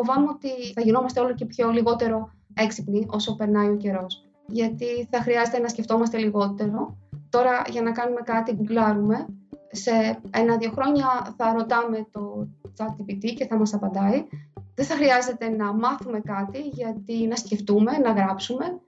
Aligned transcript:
φοβάμαι 0.00 0.28
ότι 0.28 0.72
θα 0.74 0.80
γινόμαστε 0.80 1.20
όλο 1.20 1.34
και 1.34 1.44
πιο 1.44 1.70
λιγότερο 1.70 2.30
έξυπνοι 2.54 3.06
όσο 3.10 3.36
περνάει 3.36 3.68
ο 3.68 3.76
καιρός. 3.76 4.24
Γιατί 4.46 5.08
θα 5.10 5.20
χρειάζεται 5.20 5.58
να 5.58 5.68
σκεφτόμαστε 5.68 6.18
λιγότερο. 6.18 6.96
Τώρα, 7.28 7.62
για 7.70 7.82
να 7.82 7.92
κάνουμε 7.92 8.20
κάτι, 8.20 8.52
γκουγκλάρουμε. 8.52 9.26
Σε 9.70 10.20
ένα-δύο 10.30 10.70
χρόνια 10.70 11.34
θα 11.36 11.52
ρωτάμε 11.52 12.06
το 12.10 12.48
ChatGPT 12.78 13.34
και 13.36 13.46
θα 13.46 13.56
μας 13.58 13.74
απαντάει. 13.74 14.26
Δεν 14.74 14.86
θα 14.86 14.94
χρειάζεται 14.94 15.48
να 15.48 15.72
μάθουμε 15.72 16.20
κάτι, 16.20 16.58
γιατί 16.60 17.26
να 17.26 17.36
σκεφτούμε, 17.36 17.98
να 17.98 18.12
γράψουμε. 18.12 18.80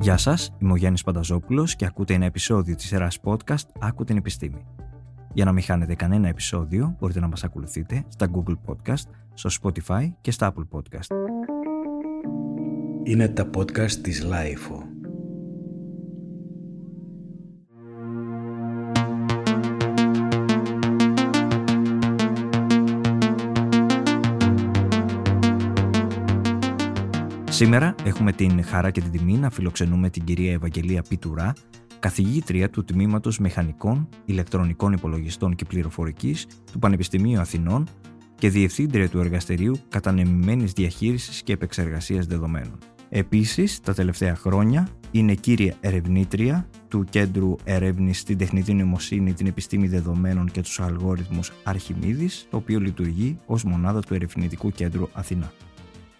Γεια 0.00 0.16
σας, 0.16 0.50
είμαι 0.58 0.72
ο 0.72 0.76
Γιάννης 0.76 1.02
Πανταζόπουλος 1.02 1.76
και 1.76 1.84
ακούτε 1.84 2.14
ένα 2.14 2.24
επεισόδιο 2.24 2.74
της 2.74 2.86
σειράς 2.86 3.18
podcast 3.24 3.68
«Άκου 3.80 4.04
την 4.04 4.16
επιστήμη». 4.16 4.66
Για 5.34 5.44
να 5.44 5.52
μην 5.52 5.62
χάνετε 5.62 5.94
κανένα 5.94 6.28
επεισόδιο, 6.28 6.96
μπορείτε 6.98 7.20
να 7.20 7.28
μας 7.28 7.44
ακολουθείτε 7.44 8.04
στα 8.08 8.30
Google 8.34 8.56
Podcast, 8.66 9.08
στο 9.34 9.50
Spotify 9.62 10.12
και 10.20 10.30
στα 10.30 10.52
Apple 10.54 10.78
Podcast. 10.78 11.16
Είναι 13.02 13.28
τα 13.28 13.50
podcast 13.56 13.90
της 13.90 14.26
Lifeo. 14.30 14.94
Σήμερα 27.48 27.94
έχουμε 28.04 28.32
την 28.32 28.64
χαρά 28.64 28.90
και 28.90 29.00
την 29.00 29.10
τιμή 29.10 29.36
να 29.36 29.50
φιλοξενούμε 29.50 30.10
την 30.10 30.24
κυρία 30.24 30.52
Ευαγγελία 30.52 31.02
Πιτουρά, 31.08 31.52
καθηγήτρια 32.04 32.70
του 32.70 32.84
Τμήματος 32.84 33.38
Μεχανικών, 33.38 34.08
Ηλεκτρονικών 34.24 34.92
Υπολογιστών 34.92 35.54
και 35.54 35.64
Πληροφορικής 35.64 36.46
του 36.72 36.78
Πανεπιστημίου 36.78 37.40
Αθηνών 37.40 37.86
και 38.34 38.48
διευθύντρια 38.50 39.08
του 39.08 39.18
Εργαστηρίου 39.18 39.76
Κατανεμημένης 39.88 40.72
Διαχείρισης 40.72 41.42
και 41.42 41.52
Επεξεργασίας 41.52 42.26
Δεδομένων. 42.26 42.78
Επίσης, 43.08 43.80
τα 43.80 43.94
τελευταία 43.94 44.36
χρόνια 44.36 44.88
είναι 45.10 45.34
κύρια 45.34 45.74
ερευνήτρια 45.80 46.68
του 46.88 47.04
Κέντρου 47.10 47.56
Ερεύνης 47.64 48.18
στην 48.18 48.38
Τεχνητή 48.38 48.74
Νοημοσύνη, 48.74 49.32
την 49.32 49.46
Επιστήμη 49.46 49.88
Δεδομένων 49.88 50.50
και 50.50 50.60
τους 50.60 50.80
Αλγόριθμους 50.80 51.52
Αρχιμίδης, 51.62 52.46
το 52.50 52.56
οποίο 52.56 52.80
λειτουργεί 52.80 53.38
ως 53.46 53.64
μονάδα 53.64 54.00
του 54.00 54.14
Ερευνητικού 54.14 54.70
Κέντρου 54.70 55.08
Αθηνά. 55.12 55.52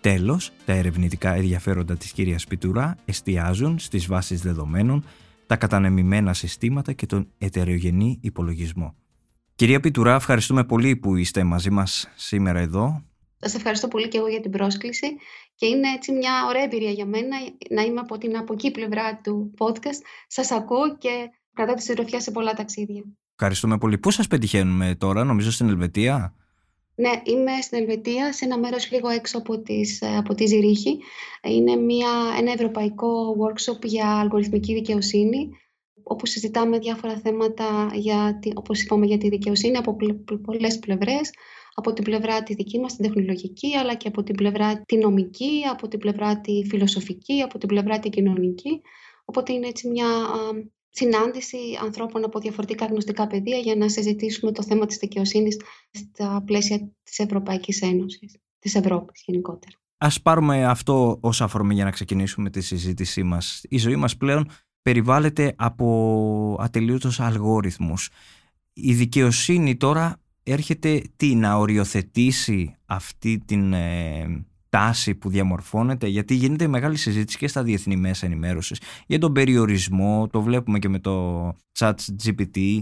Τέλος, 0.00 0.50
τα 0.64 0.72
ερευνητικά 0.72 1.34
ενδιαφέροντα 1.34 1.96
της 1.96 2.12
κυρίας 2.12 2.44
Πιτουρά 2.44 2.96
εστιάζουν 3.04 3.78
στις 3.78 4.06
βάσεις 4.06 4.40
δεδομένων 4.40 5.04
τα 5.46 5.56
κατανεμημένα 5.56 6.32
συστήματα 6.32 6.92
και 6.92 7.06
τον 7.06 7.28
ετερογενή 7.38 8.18
υπολογισμό. 8.22 8.94
Κυρία 9.54 9.80
Πιτουρά, 9.80 10.14
ευχαριστούμε 10.14 10.64
πολύ 10.64 10.96
που 10.96 11.16
είστε 11.16 11.44
μαζί 11.44 11.70
μας 11.70 12.08
σήμερα 12.14 12.58
εδώ. 12.58 13.04
Σας 13.38 13.54
ευχαριστώ 13.54 13.88
πολύ 13.88 14.08
και 14.08 14.18
εγώ 14.18 14.28
για 14.28 14.40
την 14.40 14.50
πρόσκληση 14.50 15.06
και 15.54 15.66
είναι 15.66 15.88
έτσι 15.88 16.12
μια 16.12 16.32
ωραία 16.48 16.62
εμπειρία 16.62 16.90
για 16.90 17.06
μένα 17.06 17.36
να 17.70 17.82
είμαι 17.82 18.00
από 18.00 18.18
την 18.18 18.36
από 18.36 18.52
εκεί 18.52 18.70
πλευρά 18.70 19.20
του 19.20 19.54
podcast. 19.58 20.00
Σας 20.26 20.50
ακούω 20.50 20.96
και 20.98 21.10
κρατάω 21.52 21.74
τη 21.74 21.82
συντροφιά 21.82 22.20
σε 22.20 22.30
πολλά 22.30 22.52
ταξίδια. 22.52 23.02
Ευχαριστούμε 23.36 23.78
πολύ. 23.78 23.98
Πού 23.98 24.10
σας 24.10 24.26
πετυχαίνουμε 24.26 24.94
τώρα, 24.94 25.24
νομίζω 25.24 25.50
στην 25.50 25.68
Ελβετία; 25.68 26.34
Ναι, 26.96 27.10
είμαι 27.24 27.60
στην 27.60 27.78
Ελβετία, 27.78 28.32
σε 28.32 28.44
ένα 28.44 28.58
μέρος 28.58 28.90
λίγο 28.90 29.08
έξω 29.08 29.38
από, 29.38 29.58
τις, 29.62 30.00
ε, 30.00 30.16
από 30.16 30.34
τη 30.34 30.46
Ζηρίχη. 30.46 30.98
Είναι 31.42 31.76
μια, 31.76 32.08
ένα 32.38 32.52
ευρωπαϊκό 32.52 33.36
workshop 33.40 33.84
για 33.84 34.18
αλγοριθμική 34.20 34.74
δικαιοσύνη, 34.74 35.48
όπου 36.02 36.26
συζητάμε 36.26 36.78
διάφορα 36.78 37.16
θέματα, 37.16 37.90
για, 37.94 38.40
όπως 38.54 38.82
είπαμε, 38.82 39.06
για 39.06 39.18
τη 39.18 39.28
δικαιοσύνη 39.28 39.76
από 39.76 39.96
πολλές 40.42 40.78
πλευρές. 40.78 41.30
Από 41.76 41.92
την 41.92 42.04
πλευρά 42.04 42.42
τη 42.42 42.54
δική 42.54 42.80
μας, 42.80 42.96
την 42.96 43.04
τεχνολογική, 43.04 43.76
αλλά 43.76 43.94
και 43.94 44.08
από 44.08 44.22
την 44.22 44.34
πλευρά 44.34 44.82
τη 44.86 44.96
νομική, 44.96 45.62
από 45.70 45.88
την 45.88 45.98
πλευρά 45.98 46.40
τη 46.40 46.64
φιλοσοφική, 46.68 47.42
από 47.42 47.58
την 47.58 47.68
πλευρά 47.68 47.98
τη 47.98 48.08
κοινωνική. 48.08 48.80
Οπότε 49.24 49.52
είναι 49.52 49.66
έτσι 49.66 49.88
μια 49.88 50.06
συνάντηση 50.94 51.58
ανθρώπων 51.82 52.24
από 52.24 52.40
διαφορετικά 52.40 52.86
γνωστικά 52.86 53.26
πεδία 53.26 53.58
για 53.58 53.76
να 53.76 53.88
συζητήσουμε 53.88 54.52
το 54.52 54.62
θέμα 54.62 54.86
της 54.86 54.96
δικαιοσύνης 54.96 55.56
στα 55.90 56.42
πλαίσια 56.46 56.90
της 57.02 57.18
Ευρωπαϊκής 57.18 57.82
Ένωσης, 57.82 58.36
της 58.58 58.74
Ευρώπης 58.74 59.22
γενικότερα. 59.26 59.76
Ας 59.98 60.20
πάρουμε 60.20 60.64
αυτό 60.64 61.18
ως 61.20 61.40
αφορμή 61.40 61.74
για 61.74 61.84
να 61.84 61.90
ξεκινήσουμε 61.90 62.50
τη 62.50 62.60
συζήτησή 62.60 63.22
μας. 63.22 63.62
Η 63.68 63.78
ζωή 63.78 63.96
μας 63.96 64.16
πλέον 64.16 64.48
περιβάλλεται 64.82 65.54
από 65.56 66.56
ατελείωτους 66.60 67.20
αλγόριθμους. 67.20 68.08
Η 68.72 68.94
δικαιοσύνη 68.94 69.76
τώρα 69.76 70.20
έρχεται 70.42 71.02
τι, 71.16 71.34
να 71.34 71.54
οριοθετήσει 71.56 72.76
αυτή 72.86 73.42
την 73.44 73.72
ε, 73.72 74.44
τάση 74.74 75.14
που 75.14 75.28
διαμορφώνεται, 75.28 76.06
γιατί 76.06 76.34
γίνεται 76.34 76.66
μεγάλη 76.66 76.96
συζήτηση 76.96 77.38
και 77.38 77.48
στα 77.48 77.62
διεθνή 77.62 77.96
μέσα 77.96 78.26
ενημέρωσης 78.26 78.80
για 79.06 79.18
τον 79.18 79.32
περιορισμό, 79.32 80.28
το 80.32 80.42
βλέπουμε 80.42 80.78
και 80.78 80.88
με 80.88 80.98
το 80.98 81.46
chat 81.78 81.94
GPT. 82.24 82.80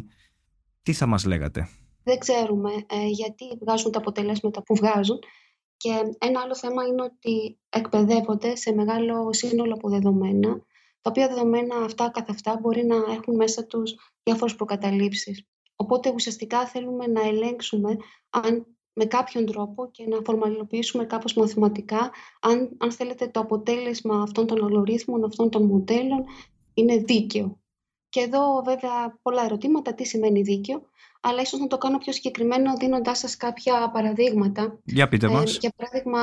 Τι 0.82 0.92
θα 0.92 1.06
μας 1.06 1.25
λέγατε; 1.25 1.69
Δεν 2.03 2.19
ξέρουμε 2.19 2.70
ε, 2.70 3.06
γιατί 3.06 3.44
βγάζουν 3.60 3.92
τα 3.92 3.98
αποτελέσματα 3.98 4.62
που 4.62 4.75
βγάζουν 4.75 5.19
και 5.76 5.91
ένα 6.19 6.41
άλλο 6.41 6.56
θέμα 6.56 6.86
είναι 6.86 7.03
ότι 7.03 7.58
εκπαιδεύονται 7.69 8.56
σε 8.56 8.72
μεγάλο 8.72 9.32
σύνολο 9.32 9.74
από 9.74 9.88
δεδομένα, 9.88 10.48
τα 11.00 11.10
οποία 11.10 11.28
δεδομένα 11.28 11.76
αυτά 11.76 12.10
καθ' 12.10 12.30
αυτά 12.30 12.59
μπορεί 12.60 12.84
να 12.84 12.97
έχουν 12.97 13.34
μέσα 13.36 13.64
τους 13.64 13.94
διάφορες 14.22 14.54
προκαταλήψεις. 14.54 15.47
Οπότε 15.76 16.12
ουσιαστικά 16.14 16.66
θέλουμε 16.66 17.06
να 17.06 17.20
ελέγξουμε 17.20 17.97
αν 18.30 18.66
με 18.92 19.04
κάποιον 19.04 19.47
τρόπο 19.47 19.91
και 19.91 20.06
να 20.06 20.19
φορμαλοποιήσουμε 20.25 21.04
κάπως 21.04 21.34
μαθηματικά 21.34 22.10
αν, 22.41 22.76
αν 22.78 22.92
θέλετε 22.92 23.26
το 23.26 23.41
αποτέλεσμα 23.41 24.22
αυτών 24.22 24.47
των 24.47 24.64
αλγορίθμων, 24.64 25.25
αυτών 25.25 25.50
των 25.50 25.64
μοντέλων 25.64 26.25
είναι 26.75 26.97
δίκαιο. 26.97 27.60
Και 28.08 28.20
εδώ 28.20 28.62
βέβαια 28.64 29.19
πολλά 29.22 29.44
ερωτήματα, 29.44 29.94
τι 29.94 30.04
σημαίνει 30.04 30.42
δίκαιο, 30.42 30.82
αλλά 31.20 31.41
ίσως 31.41 31.60
να 31.60 31.66
το 31.66 31.78
κάνω 31.78 31.98
πιο 31.98 32.12
συγκεκριμένο 32.12 32.76
δίνοντάς 32.76 33.19
σας 33.19 33.36
κάποια 33.36 33.91
παραδείγματα. 33.91 34.78
Για 34.84 35.09
πείτε 35.09 35.26
ε, 35.26 35.30
μας. 35.30 35.59
για 35.60 35.72
παράδειγμα 35.76 36.20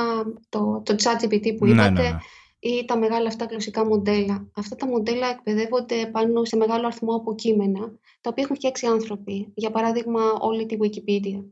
το, 0.48 0.82
το 0.84 0.94
ChatGPT 1.02 1.56
που 1.56 1.66
ναι, 1.66 1.72
είπατε 1.72 1.90
ναι, 1.90 2.08
ναι. 2.08 2.18
ή 2.58 2.84
τα 2.84 2.98
μεγάλα 2.98 3.28
αυτά 3.28 3.44
γλωσσικά 3.44 3.86
μοντέλα. 3.86 4.50
Αυτά 4.56 4.76
τα 4.76 4.86
μοντέλα 4.86 5.28
εκπαιδεύονται 5.28 6.06
πάνω 6.06 6.44
σε 6.44 6.56
μεγάλο 6.56 6.86
αριθμό 6.86 7.14
από 7.14 7.34
κείμενα, 7.34 7.80
τα 8.20 8.30
οποία 8.30 8.42
έχουν 8.42 8.56
φτιάξει 8.56 8.86
άνθρωποι. 8.86 9.52
Για 9.54 9.70
παράδειγμα 9.70 10.20
όλη 10.40 10.66
τη 10.66 10.76
Wikipedia. 10.80 11.44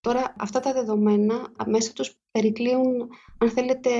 Τώρα 0.00 0.34
αυτά 0.38 0.60
τα 0.60 0.72
δεδομένα 0.72 1.52
μέσα 1.66 1.92
τους 1.92 2.18
περικλείουν, 2.30 3.08
αν 3.38 3.50
θέλετε, 3.50 3.90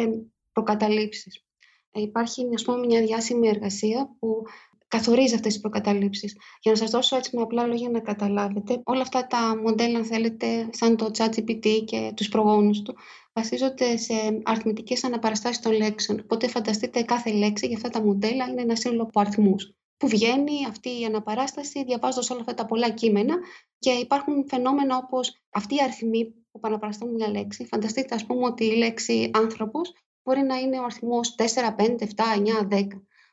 προκαταλήψεις. 0.53 1.45
Ε, 1.91 2.01
υπάρχει 2.01 2.49
ας 2.55 2.63
πούμε, 2.63 2.87
μια 2.87 3.01
διάσημη 3.01 3.49
εργασία 3.49 4.17
που 4.19 4.43
καθορίζει 4.89 5.35
αυτές 5.35 5.53
τις 5.53 5.61
προκαταλήψεις. 5.61 6.37
Για 6.63 6.73
να 6.73 6.79
σας 6.79 6.91
δώσω 6.91 7.17
έτσι 7.17 7.37
με 7.37 7.43
απλά 7.43 7.67
λόγια 7.67 7.89
να 7.89 8.01
καταλάβετε, 8.01 8.81
όλα 8.85 9.01
αυτά 9.01 9.27
τα 9.27 9.57
μοντέλα, 9.63 9.99
αν 9.99 10.05
θέλετε, 10.05 10.69
σαν 10.73 10.97
το 10.97 11.11
ChatGPT 11.19 11.67
και 11.85 12.13
τους 12.17 12.29
προγόνους 12.29 12.83
του, 12.83 12.97
βασίζονται 13.33 13.97
σε 13.97 14.15
αριθμητικές 14.43 15.05
αναπαραστάσεις 15.05 15.61
των 15.63 15.73
λέξεων. 15.73 16.21
Οπότε 16.21 16.49
φανταστείτε 16.49 17.03
κάθε 17.03 17.31
λέξη 17.31 17.67
για 17.67 17.77
αυτά 17.77 17.89
τα 17.89 18.03
μοντέλα 18.03 18.47
είναι 18.47 18.63
ένα 18.63 18.77
σύνολο 18.77 19.03
από 19.03 19.21
αριθμούς 19.21 19.75
που 20.01 20.09
βγαίνει 20.09 20.67
αυτή 20.69 21.01
η 21.01 21.05
αναπαράσταση 21.05 21.85
διαβάζοντας 21.85 22.31
όλα 22.31 22.41
αυτά 22.41 22.55
τα 22.55 22.67
πολλά 22.67 22.91
κείμενα 22.91 23.37
και 23.79 23.91
υπάρχουν 23.91 24.45
φαινόμενα 24.49 24.97
όπως 24.97 25.43
αυτή 25.51 25.75
η 25.75 25.83
αριθμή 25.83 26.25
που 26.25 26.57
επαναπαραστούν 26.57 27.15
μια 27.15 27.29
λέξη. 27.29 27.67
Φανταστείτε 27.67 28.15
ας 28.15 28.27
πούμε 28.27 28.45
ότι 28.45 28.65
η 28.65 28.77
λέξη 28.77 29.31
άνθρωπος 29.35 29.93
μπορεί 30.23 30.41
να 30.41 30.57
είναι 30.57 30.79
ο 30.79 30.85
αριθμός 30.85 31.35
4, 31.39 31.45
5, 31.77 31.99
7, 31.99 32.07
9, 32.37 32.69
10. 32.69 32.87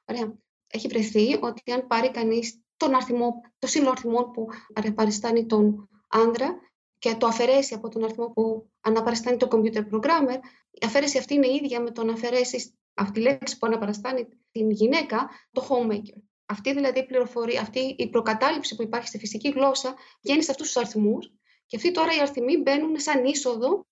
Ωραία. 0.05 0.33
Έχει 0.67 0.87
βρεθεί 0.87 1.37
ότι 1.41 1.71
αν 1.71 1.87
πάρει 1.87 2.11
κανείς 2.11 2.61
τον 2.77 2.93
αριθμό, 2.95 3.41
το 3.59 3.67
σύνολο 3.67 3.89
αριθμών 3.89 4.31
που 4.31 4.47
αναπαριστάνει 4.73 5.45
τον 5.45 5.89
άνδρα 6.07 6.59
και 6.97 7.15
το 7.15 7.27
αφαιρέσει 7.27 7.73
από 7.73 7.89
τον 7.89 8.03
αριθμό 8.03 8.29
που 8.29 8.69
αναπαριστάνει 8.81 9.37
το 9.37 9.47
computer 9.51 9.83
programmer, 9.91 10.39
η 10.71 10.85
αφαίρεση 10.85 11.17
αυτή 11.17 11.33
είναι 11.33 11.47
ίδια 11.47 11.81
με 11.81 11.91
το 11.91 12.03
να 12.03 12.13
αφαιρέσεις 12.13 12.73
αυτή 12.93 13.11
τη 13.11 13.19
λέξη 13.19 13.57
που 13.57 13.67
αναπαραστάνει 13.67 14.27
την 14.51 14.69
γυναίκα, 14.69 15.29
το 15.51 15.67
homemaker. 15.69 16.26
Αυτή 16.49 16.73
δηλαδή 16.73 16.99
η 16.99 17.05
πληροφορία, 17.05 17.61
αυτή 17.61 17.95
η 17.97 18.09
προκατάληψη 18.09 18.75
που 18.75 18.81
υπάρχει 18.81 19.07
στη 19.07 19.17
φυσική 19.17 19.49
γλώσσα 19.49 19.95
βγαίνει 20.21 20.43
σε 20.43 20.51
αυτούς 20.51 20.65
τους 20.67 20.77
αριθμούς 20.77 21.31
και 21.65 21.75
αυτοί 21.75 21.91
τώρα 21.91 22.15
οι 22.15 22.19
αριθμοί 22.19 22.57
μπαίνουν 22.57 22.99
σαν 22.99 23.25
είσοδο 23.25 23.87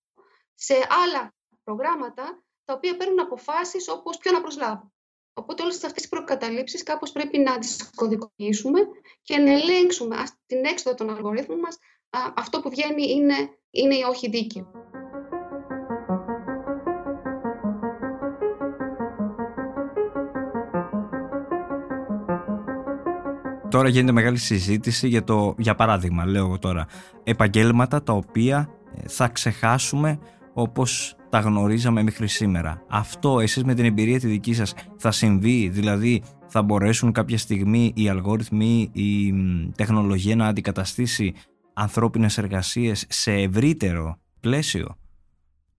σε 0.53 0.73
άλλα 0.73 1.35
προγράμματα 1.63 2.43
τα 2.65 2.73
οποία 2.73 2.97
παίρνουν 2.97 3.19
αποφάσεις 3.19 3.89
όπως 3.89 4.17
ποιο 4.17 4.31
να 4.31 4.41
προσλάβουν. 4.41 4.93
Οπότε 5.33 5.63
όλες 5.63 5.75
αυτές 5.75 5.91
τις 5.91 6.07
προκαταλήψεις 6.09 6.83
κάπως 6.83 7.11
πρέπει 7.11 7.37
να 7.37 7.59
τις 7.59 7.89
κωδικοποιήσουμε 7.95 8.79
και 9.21 9.37
να 9.37 9.51
ελέγξουμε 9.51 10.15
την 10.45 10.65
έξοδο 10.65 10.95
των 10.95 11.09
αλγορίθμων 11.09 11.59
μας 11.59 11.77
αυτό 12.35 12.61
που 12.61 12.69
βγαίνει 12.69 13.11
είναι, 13.11 13.57
είναι 13.69 13.95
ή 13.95 14.01
όχι 14.01 14.29
δίκαιο. 14.29 14.71
Τώρα 23.75 23.89
γίνεται 23.89 24.11
μεγάλη 24.11 24.37
συζήτηση 24.37 25.07
για 25.07 25.23
το, 25.23 25.55
για 25.57 25.75
παράδειγμα, 25.75 26.25
λέω 26.25 26.45
εγώ 26.45 26.59
τώρα, 26.59 26.87
επαγγέλματα 27.23 28.03
τα 28.03 28.13
οποία 28.13 28.69
ε, 28.95 29.07
θα 29.07 29.27
ξεχάσουμε 29.27 30.19
όπως 30.53 31.15
τα 31.29 31.39
γνωρίζαμε 31.39 32.03
μέχρι 32.03 32.27
σήμερα. 32.27 32.83
Αυτό 32.89 33.39
εσείς 33.39 33.63
με 33.63 33.73
την 33.73 33.85
εμπειρία 33.85 34.19
τη 34.19 34.27
δική 34.27 34.53
σας 34.53 34.73
θα 34.97 35.11
συμβεί, 35.11 35.69
δηλαδή 35.69 36.23
θα 36.47 36.61
μπορέσουν 36.61 37.11
κάποια 37.11 37.37
στιγμή 37.37 37.91
οι 37.95 38.09
αλγόριθμοι, 38.09 38.89
η 38.93 39.33
τεχνολογία 39.75 40.35
να 40.35 40.47
αντικαταστήσει 40.47 41.33
ανθρώπινες 41.73 42.37
εργασίες 42.37 43.05
σε 43.09 43.31
ευρύτερο 43.31 44.19
πλαίσιο; 44.39 44.97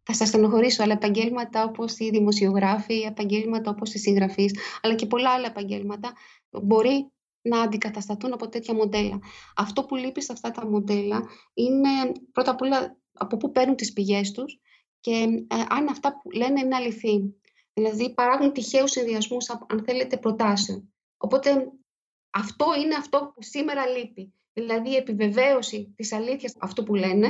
Θα 0.02 0.14
σας 0.14 0.28
στενοχωρήσω, 0.28 0.82
αλλά 0.82 0.92
επαγγέλματα 0.92 1.64
όπως 1.64 1.98
οι 1.98 2.10
δημοσιογράφοι, 2.10 3.00
επαγγέλματα 3.00 3.70
όπως 3.70 3.94
οι 3.94 3.98
συγγραφείς, 3.98 4.54
αλλά 4.82 4.94
και 4.94 5.06
πολλά 5.06 5.30
άλλα 5.30 5.46
επαγγέλματα 5.46 6.12
μπορεί 6.62 7.10
να 7.48 7.60
αντικατασταθούν 7.60 8.32
από 8.32 8.48
τέτοια 8.48 8.74
μοντέλα. 8.74 9.18
Αυτό 9.56 9.84
που 9.84 9.96
λείπει 9.96 10.22
σε 10.22 10.32
αυτά 10.32 10.50
τα 10.50 10.66
μοντέλα 10.66 11.22
είναι 11.54 11.88
πρώτα 12.32 12.50
απ' 12.50 12.60
όλα 12.60 12.96
από 13.12 13.36
πού 13.36 13.50
παίρνουν 13.50 13.76
τις 13.76 13.92
πηγές 13.92 14.30
τους 14.30 14.60
και 15.00 15.46
ε, 15.48 15.56
αν 15.68 15.88
αυτά 15.88 16.20
που 16.20 16.30
λένε 16.30 16.60
είναι 16.60 16.74
αληθή. 16.74 17.34
Δηλαδή 17.72 18.14
παράγουν 18.14 18.52
τυχαίους 18.52 18.90
συνδυασμούς, 18.90 19.50
αν 19.50 19.82
θέλετε, 19.84 20.16
προτάσεων. 20.16 20.92
Οπότε 21.16 21.72
αυτό 22.30 22.66
είναι 22.84 22.94
αυτό 22.94 23.32
που 23.34 23.42
σήμερα 23.42 23.86
λείπει. 23.86 24.34
Δηλαδή 24.52 24.90
η 24.90 24.96
επιβεβαίωση 24.96 25.92
της 25.96 26.12
αλήθειας 26.12 26.54
αυτού 26.58 26.82
που 26.82 26.94
λένε 26.94 27.28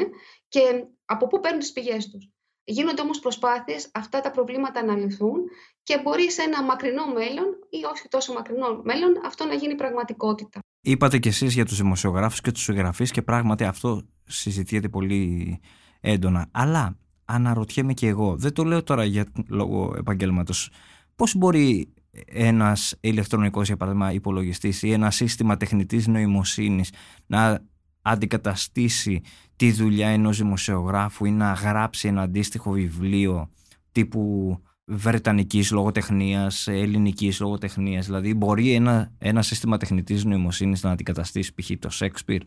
και 0.49 0.87
από 1.05 1.27
πού 1.27 1.41
παίρνουν 1.41 1.61
τις 1.61 1.73
πηγές 1.73 2.11
τους. 2.11 2.31
Γίνονται 2.69 3.03
όμως 3.03 3.19
προσπάθειες 3.19 3.91
αυτά 3.93 4.21
τα 4.21 4.31
προβλήματα 4.31 4.85
να 4.85 4.97
λυθούν 4.97 5.39
και 5.83 6.01
μπορεί 6.03 6.31
σε 6.31 6.43
ένα 6.43 6.63
μακρινό 6.63 7.07
μέλλον 7.07 7.45
ή 7.71 7.85
όχι 7.93 8.09
τόσο 8.09 8.33
μακρινό 8.33 8.81
μέλλον 8.85 9.13
αυτό 9.27 9.45
να 9.45 9.55
γίνει 9.55 9.75
πραγματικότητα. 9.75 10.61
Είπατε 10.81 11.19
κι 11.19 11.29
εσείς 11.29 11.55
για 11.55 11.65
τους 11.65 11.77
δημοσιογράφους 11.77 12.41
και 12.41 12.51
τους 12.51 12.63
συγγραφείς 12.63 13.11
και 13.11 13.23
πράγματι 13.23 13.65
αυτό 13.65 14.03
συζητιέται 14.25 14.89
πολύ 14.89 15.61
έντονα. 16.01 16.49
Αλλά 16.51 16.99
αναρωτιέμαι 17.25 17.93
και 17.93 18.07
εγώ, 18.07 18.37
δεν 18.37 18.53
το 18.53 18.65
λέω 18.65 18.83
τώρα 18.83 19.05
για 19.05 19.27
λόγω 19.49 19.95
επαγγέλματος, 19.99 20.71
πώς 21.17 21.35
μπορεί 21.35 21.95
ένας 22.27 22.97
ηλεκτρονικός 23.01 23.67
για 23.67 23.77
παράδειγμα 23.77 24.12
υπολογιστής 24.12 24.83
ή 24.83 24.93
ένα 24.93 25.11
σύστημα 25.11 25.57
τεχνητής 25.57 26.07
νοημοσύνης 26.07 26.93
να 27.27 27.65
αντικαταστήσει 28.11 29.23
τη 29.56 29.73
δουλειά 29.73 30.08
ενός 30.08 30.37
δημοσιογράφου 30.37 31.25
ή 31.25 31.31
να 31.31 31.53
γράψει 31.53 32.08
ένα 32.08 32.23
αντίστοιχο 32.23 32.70
βιβλίο 32.70 33.50
τύπου 33.93 34.56
βρετανικής 34.85 35.70
λογοτεχνίας, 35.70 36.67
ελληνικής 36.69 37.41
λογοτεχνίας. 37.41 38.06
Δηλαδή 38.06 38.35
μπορεί 38.35 38.73
ένα, 38.73 39.12
ένα 39.19 39.43
σύστημα 39.43 39.76
τεχνητής 39.76 40.25
νοημοσύνης 40.25 40.82
να 40.82 40.91
αντικαταστήσει 40.91 41.55
π.χ. 41.55 41.70
το 41.79 41.91
Σέξπιρ. 41.91 42.43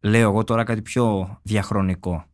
Λέω 0.00 0.30
εγώ 0.30 0.44
τώρα 0.44 0.64
κάτι 0.64 0.82
πιο 0.82 1.36
διαχρονικό. 1.42 2.24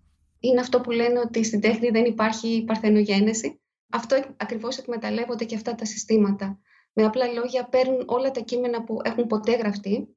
Είναι 0.41 0.61
αυτό 0.61 0.81
που 0.81 0.91
λένε 0.91 1.19
ότι 1.19 1.45
στην 1.45 1.61
τέχνη 1.61 1.91
δεν 1.91 2.05
υπάρχει 2.05 2.65
παρθενογένεση. 2.67 3.61
Αυτό 3.91 4.25
ακριβώς 4.37 4.79
εκμεταλλεύονται 4.79 5.45
και 5.45 5.55
αυτά 5.55 5.75
τα 5.75 5.85
συστήματα. 5.85 6.59
Με 6.93 7.05
απλά 7.05 7.27
λόγια 7.27 7.65
παίρνουν 7.65 8.03
όλα 8.07 8.31
τα 8.31 8.41
κείμενα 8.41 8.85
που 8.85 8.99
έχουν 9.03 9.27
ποτέ 9.27 9.57
γραφτεί 9.57 10.09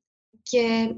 και 0.41 0.95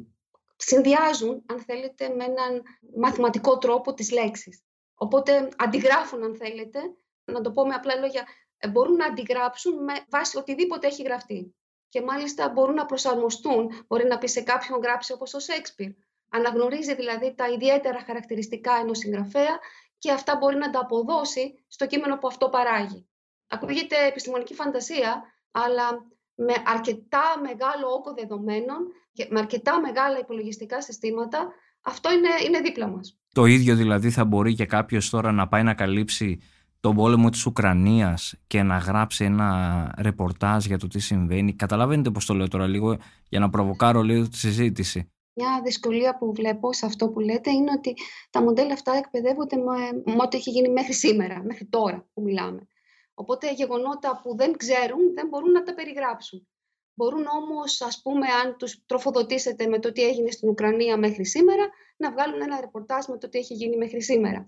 συνδυάζουν, 0.65 1.44
αν 1.45 1.60
θέλετε, 1.60 2.10
με 2.10 2.24
έναν 2.24 2.63
μαθηματικό 2.95 3.57
τρόπο 3.57 3.94
τις 3.94 4.12
λέξεις. 4.12 4.63
Οπότε 4.95 5.50
αντιγράφουν, 5.57 6.24
αν 6.24 6.36
θέλετε, 6.36 6.80
να 7.25 7.42
το 7.42 7.51
πω 7.51 7.65
με 7.65 7.74
απλά 7.74 7.95
λόγια, 7.95 8.27
ε, 8.57 8.68
μπορούν 8.68 8.95
να 8.95 9.06
αντιγράψουν 9.06 9.83
με 9.83 9.94
βάση 10.10 10.38
οτιδήποτε 10.38 10.88
έχει 10.88 11.04
γραφτεί. 11.04 11.56
Και 11.89 12.01
μάλιστα 12.01 12.50
μπορούν 12.50 12.75
να 12.75 12.86
προσαρμοστούν. 12.86 13.86
Μπορεί 13.88 14.07
να 14.07 14.18
πει 14.18 14.27
σε 14.27 14.42
κάποιον 14.42 14.80
γράψει 14.80 15.13
όπως 15.13 15.33
ο 15.33 15.39
Σέξπιρ. 15.39 15.92
Αναγνωρίζει 16.30 16.95
δηλαδή 16.95 17.33
τα 17.36 17.48
ιδιαίτερα 17.48 18.04
χαρακτηριστικά 18.06 18.74
ενός 18.75 18.98
συγγραφέα 18.98 19.60
και 19.98 20.12
αυτά 20.12 20.36
μπορεί 20.36 20.56
να 20.56 20.69
τα 20.69 20.80
αποδώσει 20.80 21.65
στο 21.68 21.86
κείμενο 21.86 22.18
που 22.18 22.27
αυτό 22.27 22.50
παράγει. 22.50 23.07
Ακούγεται 23.48 24.06
επιστημονική 24.06 24.54
φαντασία, 24.54 25.24
αλλά 25.51 26.12
με 26.36 26.54
αρκετά 26.66 27.24
μεγάλο 27.42 27.88
όγκο 27.88 28.14
δεδομένων 28.14 28.78
και 29.14 29.28
με 29.30 29.40
αρκετά 29.40 29.80
μεγάλα 29.80 30.20
υπολογιστικά 30.20 30.82
συστήματα, 30.82 31.48
αυτό 31.82 32.14
είναι, 32.14 32.30
είναι 32.48 32.60
δίπλα 32.60 32.88
μας. 32.88 33.18
Το 33.34 33.46
ίδιο 33.46 33.76
δηλαδή 33.76 34.10
θα 34.10 34.26
μπορεί 34.26 34.54
και 34.54 34.66
κάποιος 34.66 35.10
τώρα 35.10 35.32
να 35.32 35.48
πάει 35.48 35.64
να 35.64 35.74
καλύψει 35.74 36.40
τον 36.80 36.96
πόλεμο 36.96 37.30
της 37.30 37.46
Ουκρανίας 37.46 38.36
και 38.48 38.64
να 38.64 38.78
γράψει 38.78 39.24
ένα 39.24 39.92
ρεπορτάζ 39.98 40.66
για 40.66 40.78
το 40.78 40.88
τι 40.88 41.00
συμβαίνει. 41.00 41.54
Καταλαβαίνετε 41.54 42.10
πώς 42.10 42.26
το 42.26 42.34
λέω 42.34 42.48
τώρα 42.48 42.68
λίγο 42.68 42.98
για 43.30 43.40
να 43.40 43.50
προβοκάρω 43.50 44.02
λίγο 44.02 44.30
τη 44.30 44.38
συζήτηση. 44.38 45.12
Μια 45.36 45.62
δυσκολία 45.64 46.18
που 46.18 46.34
βλέπω 46.34 46.74
σε 46.74 46.86
αυτό 46.86 47.10
που 47.10 47.20
λέτε 47.20 47.52
είναι 47.52 47.72
ότι 47.78 47.94
τα 48.30 48.42
μοντέλα 48.42 48.74
αυτά 48.74 48.94
εκπαιδεύονται 48.96 49.56
με, 49.56 50.12
με 50.14 50.22
ό,τι 50.22 50.38
έχει 50.38 50.50
γίνει 50.50 50.70
μέχρι 50.70 50.94
σήμερα, 50.94 51.44
μέχρι 51.44 51.66
τώρα 51.66 52.08
που 52.14 52.22
μιλάμε. 52.22 52.68
Οπότε 53.13 53.54
γεγονότα 53.54 54.19
που 54.24 54.36
δεν 54.36 54.57
ξέρουν 54.57 55.13
δεν 55.13 55.27
μπορούν 55.27 55.51
να 55.51 55.63
τα 55.63 55.74
περιγράψουν. 55.74 56.48
Μπορούν 56.94 57.25
όμως, 57.42 57.81
ας 57.81 58.01
πούμε, 58.04 58.27
αν 58.44 58.56
τους 58.57 58.83
τροφοδοτήσετε 58.86 59.68
με 59.68 59.80
το 59.80 59.92
τι 59.92 60.01
έγινε 60.01 60.31
στην 60.31 60.50
Ουκρανία 60.50 60.98
μέχρι 60.98 61.25
σήμερα, 61.25 61.69
να 61.98 62.12
βγάλουν 62.12 62.42
ένα 62.42 62.60
ρεπορτάζ 62.60 63.06
με 63.06 63.18
το 63.18 63.30
τι 63.30 63.38
έχει 63.38 63.54
γίνει 63.54 63.77
μέχρι 63.77 64.01
σήμερα. 64.01 64.44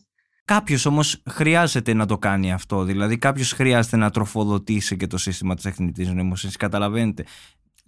Κάποιος 0.46 0.86
όμως 0.86 1.24
χρειάζεται 1.30 1.94
να 1.94 2.06
το 2.06 2.18
κάνει 2.18 2.54
αυτό, 2.54 2.84
δηλαδή 2.84 3.18
κάποιος 3.18 3.52
χρειάζεται 3.52 3.98
να 3.98 4.10
τροφοδοτήσει 4.10 4.98
και 4.98 5.08
το 5.08 5.18
σύστημα 5.18 5.56
της 5.56 5.64
τεχνητής 5.64 6.10
νοημοσύνης, 6.10 6.56
καταλαβαίνετε. 6.56 7.26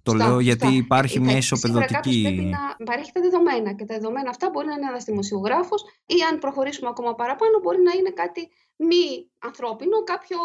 Το 0.03 0.13
λέω 0.13 0.39
γιατί 0.39 0.67
υπάρχει 0.75 1.19
μια 1.19 1.37
ισοπεδωτική. 1.37 2.21
Πρέπει 2.21 2.41
να 2.41 2.85
παρέχει 2.85 3.11
τα 3.11 3.21
δεδομένα 3.21 3.73
και 3.73 3.85
τα 3.85 3.95
δεδομένα 3.95 4.29
αυτά 4.29 4.49
μπορεί 4.49 4.67
να 4.67 4.73
είναι 4.73 4.87
ένας 4.87 5.03
δημοσιογράφος 5.03 5.83
ή 6.05 6.15
αν 6.31 6.39
προχωρήσουμε 6.39 6.89
ακόμα 6.89 7.15
παραπάνω, 7.15 7.59
μπορεί 7.63 7.81
να 7.81 7.91
είναι 7.91 8.09
κάτι 8.09 8.49
μη 8.75 9.29
ανθρώπινο, 9.39 10.03
κάποιο 10.03 10.37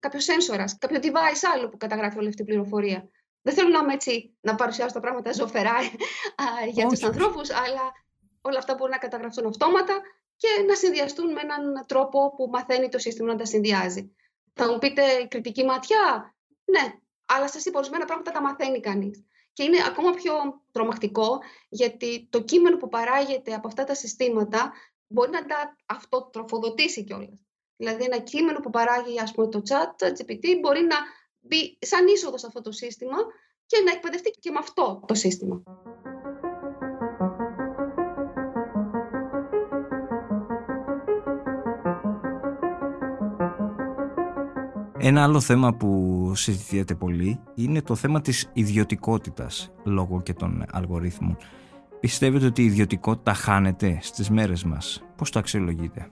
κάποιος 0.00 0.24
σένσορας, 0.24 0.78
κάποιο 0.78 0.98
device 1.02 1.42
άλλο 1.54 1.68
που 1.68 1.76
καταγράφει 1.76 2.18
όλη 2.18 2.28
αυτή 2.28 2.44
την 2.44 2.54
πληροφορία. 2.54 3.08
Δεν 3.42 3.54
θέλω 3.54 3.68
να 3.68 3.78
είμαι 3.78 3.92
έτσι 3.92 4.36
να 4.40 4.54
παρουσιάσω 4.54 4.94
τα 4.94 5.00
πράγματα 5.00 5.32
ζωφερά 5.32 5.76
για 6.72 6.86
τους 6.86 7.02
ανθρώπους, 7.02 7.50
αλλά 7.50 7.92
όλα 8.40 8.58
αυτά 8.58 8.74
μπορούν 8.74 8.90
να 8.90 8.98
καταγραφούν 8.98 9.46
αυτόματα 9.46 10.00
και 10.36 10.48
να 10.66 10.74
συνδυαστούν 10.74 11.32
με 11.32 11.40
έναν 11.40 11.84
τρόπο 11.86 12.34
που 12.34 12.48
μαθαίνει 12.52 12.88
το 12.88 12.98
σύστημα 12.98 13.32
να 13.32 13.38
τα 13.38 13.44
συνδυάζει. 13.44 14.14
Θα 14.54 14.70
μου 14.70 14.78
πείτε 14.78 15.02
κριτική 15.28 15.64
ματιά; 15.64 16.34
Ναι, 16.64 16.94
αλλά 17.26 17.48
σας 17.48 17.64
είπα, 17.64 17.78
ορισμένα 17.78 18.04
πράγματα 18.04 18.30
τα 18.30 18.40
μαθαίνει 18.40 18.80
κανείς. 18.80 19.24
Και 19.52 19.62
είναι 19.62 19.78
ακόμα 19.86 20.10
πιο 20.10 20.34
τρομακτικό, 20.72 21.38
γιατί 21.68 22.26
το 22.30 22.42
κείμενο 22.42 22.76
που 22.76 22.88
παράγεται 22.88 23.54
από 23.54 23.66
αυτά 23.68 23.84
τα 23.84 23.94
συστήματα 23.94 24.72
μπορεί 25.06 25.30
να 25.30 25.46
τα 25.46 25.76
αυτοτροφοδοτήσει 25.86 27.04
κιόλας. 27.04 27.44
Δηλαδή 27.80 28.04
ένα 28.04 28.18
κείμενο 28.18 28.58
που 28.60 28.70
παράγει 28.70 29.20
ας 29.20 29.32
πούμε, 29.32 29.48
το 29.48 29.62
chat 29.68 30.06
GPT 30.06 30.46
μπορεί 30.60 30.80
να 30.80 30.96
μπει 31.40 31.78
σαν 31.80 32.06
είσοδο 32.06 32.38
σε 32.38 32.46
αυτό 32.46 32.60
το 32.60 32.72
σύστημα 32.72 33.16
και 33.66 33.76
να 33.84 33.90
εκπαιδευτεί 33.92 34.30
και 34.30 34.50
με 34.50 34.58
αυτό 34.58 35.04
το 35.06 35.14
σύστημα. 35.14 35.62
Ένα 44.98 45.22
άλλο 45.22 45.40
θέμα 45.40 45.74
που 45.74 46.32
συζητιέται 46.34 46.94
πολύ 46.94 47.40
είναι 47.54 47.82
το 47.82 47.94
θέμα 47.94 48.20
της 48.20 48.50
ιδιωτικότητας 48.52 49.72
λόγω 49.84 50.22
και 50.22 50.34
των 50.34 50.64
αλγορίθμων. 50.70 51.36
Πιστεύετε 52.00 52.46
ότι 52.46 52.62
η 52.62 52.64
ιδιωτικότητα 52.64 53.34
χάνεται 53.34 53.98
στις 54.02 54.30
μέρες 54.30 54.64
μας; 54.64 55.02
Πώς 55.16 55.30
το 55.30 55.38
αξιολογείτε; 55.38 56.10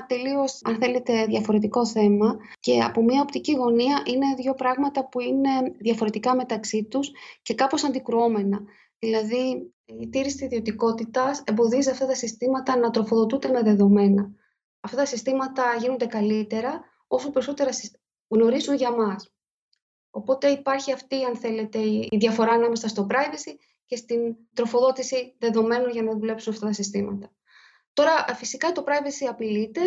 Αυτό 0.00 0.14
είναι 0.14 0.24
ένα 0.24 0.34
τελείως, 0.34 0.60
αν 0.64 0.76
θέλετε, 0.76 1.26
διαφορετικό 1.26 1.86
θέμα 1.86 2.36
και 2.60 2.80
από 2.82 3.02
μια 3.02 3.20
οπτική 3.20 3.52
γωνία 3.52 4.02
είναι 4.06 4.34
δύο 4.36 4.54
πράγματα 4.54 5.08
που 5.08 5.20
είναι 5.20 5.50
διαφορετικά 5.78 6.34
μεταξύ 6.36 6.84
τους 6.84 7.10
και 7.42 7.54
κάπως 7.54 7.84
αντικρουόμενα. 7.84 8.62
Δηλαδή, 8.98 9.72
η 9.84 10.08
τήρηση 10.08 10.44
ιδιωτικότητας 10.44 11.42
εμποδίζει 11.46 11.90
αυτά 11.90 12.06
τα 12.06 12.14
συστήματα 12.14 12.78
να 12.78 12.90
τροφοδοτούνται 12.90 13.48
με 13.48 13.62
δεδομένα. 13.62 14.30
Αυτά 14.80 14.96
τα 14.96 15.06
συστήματα 15.06 15.62
γίνονται 15.80 16.06
καλύτερα 16.06 16.80
όσο 17.06 17.30
περισσότερα 17.30 17.70
γνωρίζουν 18.28 18.74
για 18.74 18.90
μας. 18.90 19.32
Οπότε 20.10 20.48
υπάρχει 20.48 20.92
αυτή, 20.92 21.24
αν 21.24 21.36
θέλετε, 21.36 21.78
η 21.78 22.16
διαφορά 22.18 22.52
ανάμεσα 22.52 22.88
στο 22.88 23.06
privacy 23.10 23.54
και 23.86 23.96
στην 23.96 24.36
τροφοδότηση 24.54 25.34
δεδομένων 25.38 25.90
για 25.90 26.02
να 26.02 26.12
δουλέψουν 26.12 26.52
αυτά 26.52 26.66
τα 26.66 26.72
συστήματα. 26.72 27.32
Τώρα, 27.94 28.24
φυσικά 28.34 28.72
το 28.72 28.84
privacy 28.86 29.26
απειλείται 29.28 29.80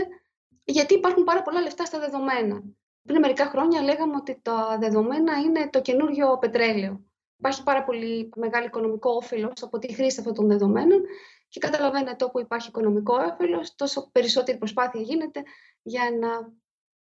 γιατί 0.64 0.94
υπάρχουν 0.94 1.24
πάρα 1.24 1.42
πολλά 1.42 1.62
λεφτά 1.62 1.86
στα 1.86 2.00
δεδομένα. 2.00 2.64
Πριν 3.08 3.20
μερικά 3.20 3.46
χρόνια 3.46 3.82
λέγαμε 3.82 4.16
ότι 4.16 4.40
τα 4.42 4.78
δεδομένα 4.80 5.38
είναι 5.38 5.70
το 5.70 5.82
καινούριο 5.82 6.38
πετρέλαιο. 6.38 7.06
Υπάρχει 7.38 7.64
πάρα 7.64 7.84
πολύ 7.84 8.30
μεγάλο 8.36 8.66
οικονομικό 8.66 9.12
όφελος 9.12 9.64
από 9.64 9.80
τη 9.80 9.94
χρήση 9.94 10.20
αυτών 10.20 10.34
των 10.34 10.48
δεδομένων 10.48 11.02
και 11.48 11.60
καταλαβαίνετε 11.60 12.24
όπου 12.24 12.40
υπάρχει 12.40 12.68
οικονομικό 12.68 13.16
όφελος, 13.16 13.76
τόσο 13.76 14.10
περισσότερη 14.12 14.58
προσπάθεια 14.58 15.02
γίνεται 15.02 15.44
για 15.82 16.04
να 16.20 16.54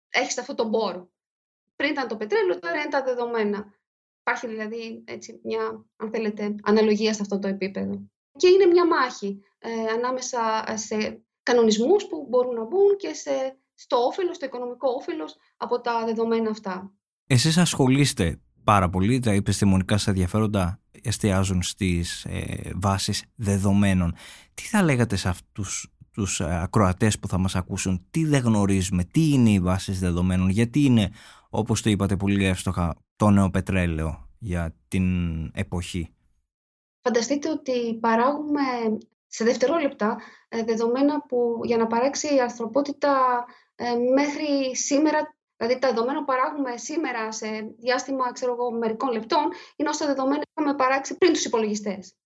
έχεις 0.08 0.38
αυτό 0.38 0.54
τον 0.54 0.70
πόρο. 0.70 1.10
Πριν 1.76 1.90
ήταν 1.90 2.08
το 2.08 2.16
πετρέλαιο, 2.16 2.58
τώρα 2.58 2.80
είναι 2.80 2.90
τα 2.90 3.02
δεδομένα. 3.02 3.74
Υπάρχει 4.20 4.46
δηλαδή 4.46 5.04
έτσι, 5.06 5.40
μια, 5.42 5.84
αν 5.96 6.10
θέλετε, 6.10 6.54
αναλογία 6.62 7.14
σε 7.14 7.22
αυτό 7.22 7.38
το 7.38 7.48
επίπεδο. 7.48 8.10
Και 8.36 8.48
είναι 8.48 8.66
μια 8.66 8.86
μάχη 8.86 9.42
ε, 9.58 9.70
ανάμεσα 9.96 10.64
σε 10.74 11.22
κανονισμούς 11.42 12.06
που 12.06 12.26
μπορούν 12.28 12.54
να 12.54 12.64
μπουν 12.64 12.96
και 12.96 13.14
σε, 13.14 13.56
στο 13.74 13.96
όφελος, 13.96 14.36
στο 14.36 14.46
οικονομικό 14.46 14.88
όφελος 14.90 15.36
από 15.56 15.80
τα 15.80 16.04
δεδομένα 16.04 16.50
αυτά. 16.50 16.92
Εσείς 17.26 17.58
ασχολείστε 17.58 18.40
πάρα 18.64 18.90
πολύ, 18.90 19.18
τα 19.18 19.30
επιστημονικά 19.30 19.96
σας 19.96 20.06
ενδιαφέροντα 20.06 20.80
εστιάζουν 21.02 21.62
στις 21.62 22.24
ε, 22.24 22.70
βάσεις 22.74 23.24
δεδομένων. 23.34 24.14
Τι 24.54 24.62
θα 24.62 24.82
λέγατε 24.82 25.16
σε 25.16 25.28
αυτούς 25.28 25.92
τους 26.12 26.40
ε, 26.40 26.60
ακροατές 26.62 27.18
που 27.18 27.28
θα 27.28 27.38
μας 27.38 27.56
ακούσουν, 27.56 28.06
τι 28.10 28.24
δεν 28.24 28.42
γνωρίζουμε, 28.42 29.04
τι 29.04 29.32
είναι 29.32 29.50
οι 29.50 29.60
βάσεις 29.60 29.98
δεδομένων, 29.98 30.48
γιατί 30.48 30.84
είναι, 30.84 31.10
όπως 31.50 31.82
το 31.82 31.90
είπατε 31.90 32.16
πολύ 32.16 32.44
εύστοχα, 32.44 32.96
το 33.16 33.30
νέο 33.30 33.50
πετρέλαιο 33.50 34.28
για 34.38 34.74
την 34.88 35.06
εποχή; 35.54 36.14
Φανταστείτε 37.02 37.50
ότι 37.50 37.98
παράγουμε 38.00 38.62
σε 39.26 39.44
δευτερόλεπτα 39.44 40.20
ε, 40.48 40.62
δεδομένα 40.62 41.22
που 41.22 41.60
για 41.64 41.76
να 41.76 41.86
παράξει 41.86 42.34
η 42.34 42.40
ανθρωπότητα 42.40 43.44
ε, 43.74 43.94
μέχρι 43.94 44.76
σήμερα, 44.76 45.36
δηλαδή 45.56 45.78
τα 45.78 45.88
δεδομένα 45.88 46.18
που 46.18 46.24
παράγουμε 46.24 46.76
σήμερα 46.76 47.32
σε 47.32 47.74
διάστημα 47.78 48.32
ξέρω 48.32 48.52
εγώ, 48.52 48.70
μερικών 48.72 49.12
λεπτών, 49.12 49.52
είναι 49.76 49.88
όσα 49.88 50.06
δεδομένα 50.06 50.42
είχαμε 50.54 50.74
παράξει 50.74 51.18
πριν 51.18 51.32
τους 51.32 51.44
υπολογιστές. 51.44 52.16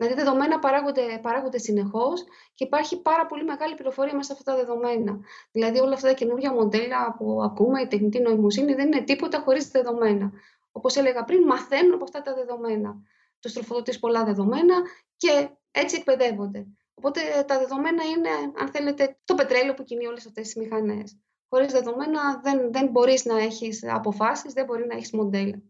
Δηλαδή, 0.00 0.16
δεδομένα 0.16 0.58
παράγονται, 0.58 1.18
παράγονται 1.22 1.58
συνεχώς 1.58 2.24
και 2.54 2.64
υπάρχει 2.64 3.02
πάρα 3.02 3.26
πολύ 3.26 3.44
μεγάλη 3.44 3.74
πληροφορία 3.74 4.14
μέσα 4.14 4.26
σε 4.26 4.32
αυτά 4.32 4.52
τα 4.52 4.58
δεδομένα. 4.58 5.20
Δηλαδή, 5.52 5.78
όλα 5.78 5.94
αυτά 5.94 6.08
τα 6.08 6.14
καινούργια 6.14 6.52
μοντέλα 6.52 7.14
που 7.18 7.42
ακούμε, 7.42 7.80
η 7.80 7.86
τεχνητή 7.86 8.20
νοημοσύνη, 8.20 8.74
δεν 8.74 8.86
είναι 8.86 9.02
τίποτα 9.02 9.40
χωρίς 9.40 9.68
δεδομένα. 9.68 10.32
Όπως 10.72 10.96
έλεγα 10.96 11.24
πριν, 11.24 11.42
μαθαίνουν 11.42 11.94
από 11.94 12.04
αυτά 12.04 12.22
τα 12.22 12.34
δεδομένα. 12.34 12.96
Τους 13.40 13.52
τροφοδοτείς 13.52 13.98
πολλά 13.98 14.24
δεδομένα 14.24 14.74
και 15.16 15.48
έτσι 15.70 15.96
εκπαιδεύονται. 15.96 16.66
Οπότε 16.94 17.20
τα 17.46 17.58
δεδομένα 17.58 18.04
είναι, 18.04 18.30
αν 18.58 18.68
θέλετε, 18.68 19.18
το 19.24 19.34
πετρέλαιο 19.34 19.74
που 19.74 19.84
κινεί 19.84 20.06
όλες 20.06 20.26
αυτές 20.26 20.44
τις 20.44 20.56
μηχανές. 20.56 21.18
Χωρίς 21.48 21.72
δεδομένα 21.72 22.40
δεν, 22.42 22.72
δεν 22.72 22.88
μπορείς 22.88 23.24
να 23.24 23.38
έχεις 23.38 23.84
αποφάσεις, 23.88 24.52
δεν 24.52 24.64
μπορεί 24.64 24.86
να 24.86 24.96
έχεις 24.96 25.12
μοντέλα. 25.12 25.62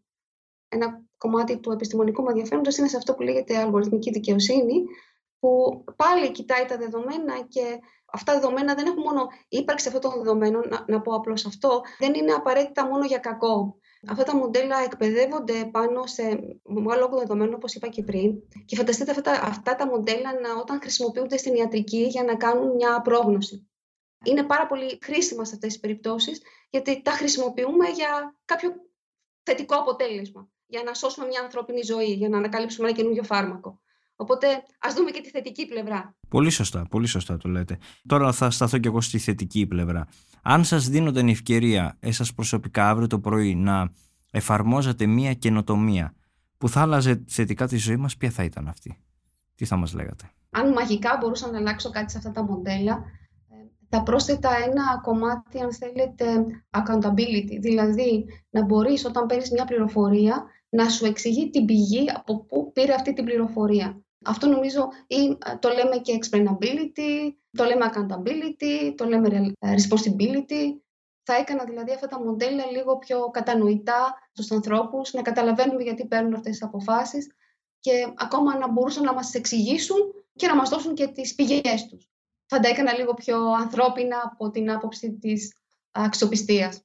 Ένα 0.68 1.02
κομμάτι 1.18 1.58
του 1.58 1.70
επιστημονικού 1.72 2.22
μου 2.22 2.28
ενδιαφέροντος 2.28 2.76
είναι 2.76 2.88
σε 2.88 2.96
αυτό 2.96 3.14
που 3.14 3.22
λέγεται 3.22 3.56
αλγοριθμική 3.56 4.10
δικαιοσύνη, 4.10 4.84
που 5.38 5.84
πάλι 5.96 6.30
κοιτάει 6.30 6.64
τα 6.64 6.76
δεδομένα 6.76 7.40
και 7.48 7.78
αυτά 8.12 8.32
τα 8.32 8.40
δεδομένα 8.40 8.74
δεν 8.74 8.86
έχουν 8.86 9.02
μόνο 9.02 9.26
ύπαρξη 9.48 9.88
αυτών 9.88 10.00
των 10.00 10.12
δεδομένων, 10.22 10.68
να, 10.68 10.84
να 10.88 11.00
πω 11.00 11.14
απλώς 11.14 11.46
αυτό, 11.46 11.80
δεν 11.98 12.14
είναι 12.14 12.32
απαραίτητα 12.32 12.86
μόνο 12.86 13.04
για 13.04 13.18
κακό. 13.18 13.78
Αυτά 14.10 14.22
τα 14.22 14.36
μοντέλα 14.36 14.82
εκπαιδεύονται 14.82 15.64
πάνω 15.72 16.06
σε 16.06 16.22
μεγάλο 16.62 17.04
όγκο 17.04 17.18
δεδομένων, 17.18 17.54
όπως 17.54 17.74
είπα 17.74 17.88
και 17.88 18.02
πριν. 18.02 18.34
Και 18.64 18.76
φανταστείτε 18.76 19.10
αυτά, 19.10 19.30
αυτά 19.42 19.74
τα 19.74 19.86
μοντέλα 19.86 20.40
να, 20.40 20.54
όταν 20.60 20.80
χρησιμοποιούνται 20.80 21.36
στην 21.36 21.54
ιατρική 21.54 22.02
για 22.02 22.24
να 22.24 22.36
κάνουν 22.36 22.74
μια 22.74 23.00
πρόγνωση. 23.00 23.68
Είναι 24.24 24.42
πάρα 24.42 24.66
πολύ 24.66 24.98
χρήσιμα 25.02 25.44
σε 25.44 25.54
αυτές 25.54 25.72
τις 25.72 25.80
περιπτώσεις, 25.80 26.42
γιατί 26.70 27.02
τα 27.02 27.10
χρησιμοποιούμε 27.10 27.88
για 27.88 28.36
κάποιο 28.44 28.70
θετικό 29.42 29.76
αποτέλεσμα 29.76 30.48
για 30.66 30.82
να 30.82 30.94
σώσουμε 30.94 31.26
μια 31.26 31.40
ανθρώπινη 31.40 31.82
ζωή, 31.82 32.12
για 32.12 32.28
να 32.28 32.36
ανακαλύψουμε 32.36 32.88
ένα 32.88 32.96
καινούργιο 32.96 33.22
φάρμακο. 33.22 33.80
Οπότε 34.20 34.46
ας 34.78 34.94
δούμε 34.94 35.10
και 35.10 35.20
τη 35.20 35.30
θετική 35.30 35.66
πλευρά. 35.66 36.14
Πολύ 36.28 36.50
σωστά, 36.50 36.86
πολύ 36.90 37.06
σωστά 37.06 37.36
το 37.36 37.48
λέτε. 37.48 37.78
Τώρα 38.06 38.32
θα 38.32 38.50
σταθώ 38.50 38.78
κι 38.78 38.86
εγώ 38.86 39.00
στη 39.00 39.18
θετική 39.18 39.66
πλευρά. 39.66 40.06
Αν 40.42 40.64
σας 40.64 40.88
δίνω 40.88 41.10
την 41.10 41.28
ευκαιρία 41.28 41.96
εσάς 42.00 42.34
προσωπικά 42.34 42.88
αύριο 42.88 43.06
το 43.06 43.18
πρωί 43.18 43.54
να 43.54 43.90
εφαρμόζετε 44.30 45.06
μία 45.06 45.34
καινοτομία 45.34 46.14
που 46.58 46.68
θα 46.68 46.80
άλλαζε 46.80 47.24
θετικά 47.28 47.66
τη 47.66 47.76
ζωή 47.76 47.96
μας, 47.96 48.16
ποια 48.16 48.30
θα 48.30 48.44
ήταν 48.44 48.68
αυτή; 48.68 49.02
Τι 49.54 49.64
θα 49.64 49.76
μας 49.76 49.92
λέγατε; 49.94 50.30
Αν 50.50 50.72
μαγικά 50.72 51.18
μπορούσα 51.20 51.50
να 51.50 51.58
αλλάξω 51.58 51.90
κάτι 51.90 52.10
σε 52.10 52.18
αυτά 52.18 52.30
τα 52.30 52.42
μοντέλα, 52.42 53.04
θα 53.88 54.02
πρόσθετα 54.02 54.50
ένα 54.50 55.00
κομμάτι, 55.02 55.60
αν 55.60 55.72
θέλετε, 55.72 56.24
accountability. 56.70 57.60
Δηλαδή, 57.60 58.24
να 58.50 58.64
μπορείς 58.64 59.04
όταν 59.04 59.26
παίρνεις 59.26 59.50
μια 59.50 59.64
πληροφορία 59.64 60.44
να 60.68 60.88
σου 60.88 61.06
εξηγεί 61.06 61.50
την 61.50 61.64
πηγή 61.64 62.04
από 62.14 62.44
πού 62.44 62.72
πήρε 62.72 62.94
αυτή 62.94 63.12
την 63.12 63.24
πληροφορία. 63.24 64.02
Αυτό 64.24 64.46
νομίζω 64.46 64.88
ή 65.06 65.38
ε, 65.46 65.56
το 65.58 65.68
λέμε 65.68 65.96
και 65.96 66.18
explainability, 66.20 67.32
το 67.50 67.64
λέμε 67.64 67.90
accountability, 67.92 68.94
το 68.96 69.04
λέμε 69.04 69.52
responsibility. 69.60 70.80
Θα 71.22 71.36
έκανα 71.36 71.64
δηλαδή 71.64 71.92
αυτά 71.92 72.06
τα 72.06 72.20
μοντέλα 72.20 72.66
λίγο 72.66 72.98
πιο 72.98 73.30
κατανοητά 73.30 74.14
στους 74.32 74.50
ανθρώπους, 74.50 75.12
να 75.12 75.22
καταλαβαίνουμε 75.22 75.82
γιατί 75.82 76.06
παίρνουν 76.06 76.34
αυτές 76.34 76.50
τις 76.50 76.62
αποφάσεις 76.62 77.30
και 77.80 78.12
ακόμα 78.16 78.58
να 78.58 78.68
μπορούσαν 78.68 79.04
να 79.04 79.12
μας 79.12 79.34
εξηγήσουν 79.34 79.96
και 80.34 80.46
να 80.46 80.54
μας 80.56 80.68
δώσουν 80.68 80.94
και 80.94 81.06
τις 81.06 81.34
πηγές 81.34 81.86
τους 81.86 82.08
θα 82.48 82.60
τα 82.60 82.68
έκανα 82.68 82.92
λίγο 82.92 83.14
πιο 83.14 83.52
ανθρώπινα 83.52 84.16
από 84.24 84.50
την 84.50 84.70
άποψη 84.70 85.12
της 85.12 85.52
αξιοπιστίας. 85.90 86.82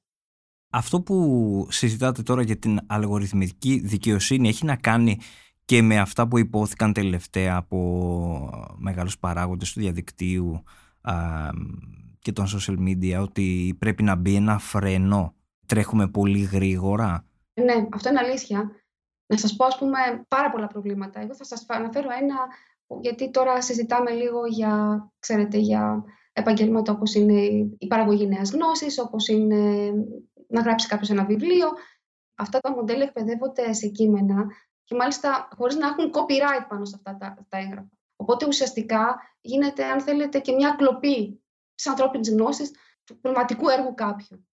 Αυτό 0.70 1.00
που 1.00 1.66
συζητάτε 1.70 2.22
τώρα 2.22 2.42
για 2.42 2.58
την 2.58 2.80
αλγοριθμική 2.86 3.80
δικαιοσύνη 3.84 4.48
έχει 4.48 4.64
να 4.64 4.76
κάνει 4.76 5.20
και 5.64 5.82
με 5.82 5.98
αυτά 5.98 6.28
που 6.28 6.38
υπόθηκαν 6.38 6.92
τελευταία 6.92 7.56
από 7.56 8.74
μεγάλους 8.76 9.18
παράγοντες 9.18 9.72
του 9.72 9.80
διαδικτύου 9.80 10.62
και 12.18 12.32
των 12.32 12.46
social 12.46 12.78
media 12.78 13.22
ότι 13.22 13.76
πρέπει 13.78 14.02
να 14.02 14.14
μπει 14.14 14.34
ένα 14.34 14.58
φρενό. 14.58 15.34
Τρέχουμε 15.66 16.08
πολύ 16.08 16.40
γρήγορα. 16.40 17.26
Ναι, 17.54 17.86
αυτό 17.92 18.08
είναι 18.08 18.18
αλήθεια. 18.18 18.70
Να 19.26 19.36
σας 19.36 19.56
πω, 19.56 19.64
ας 19.64 19.78
πούμε, 19.78 19.98
πάρα 20.28 20.50
πολλά 20.50 20.66
προβλήματα. 20.66 21.20
Εγώ 21.20 21.34
θα 21.34 21.44
σας 21.44 21.64
αναφέρω 21.68 22.08
ένα 22.20 22.34
γιατί 23.00 23.30
τώρα 23.30 23.62
συζητάμε 23.62 24.10
λίγο 24.10 24.46
για, 24.46 25.04
ξέρετε, 25.18 25.58
για 25.58 26.04
επαγγέλματα 26.32 26.92
όπως 26.92 27.14
είναι 27.14 27.40
η 27.78 27.86
παραγωγή 27.88 28.26
νέας 28.26 28.50
γνώσης, 28.50 28.98
όπως 28.98 29.28
είναι 29.28 29.92
να 30.48 30.60
γράψει 30.60 30.88
κάποιος 30.88 31.10
ένα 31.10 31.24
βιβλίο. 31.24 31.68
Αυτά 32.34 32.58
τα 32.58 32.70
μοντέλα 32.72 33.02
εκπαιδεύονται 33.02 33.72
σε 33.72 33.88
κείμενα 33.88 34.46
και 34.84 34.94
μάλιστα 34.94 35.48
χωρίς 35.56 35.76
να 35.76 35.86
έχουν 35.86 36.10
copyright 36.14 36.66
πάνω 36.68 36.84
σε 36.84 36.94
αυτά 36.96 37.16
τα, 37.16 37.46
τα 37.48 37.58
έγγραφα. 37.58 37.90
Οπότε 38.16 38.46
ουσιαστικά 38.46 39.20
γίνεται, 39.40 39.84
αν 39.84 40.00
θέλετε, 40.00 40.38
και 40.38 40.52
μια 40.52 40.74
κλοπή 40.78 41.42
της 41.74 41.86
ανθρώπινης 41.86 42.30
γνώσης 42.30 42.70
του 43.04 43.20
πνευματικού 43.20 43.68
έργου 43.68 43.94
κάποιου. 43.94 44.46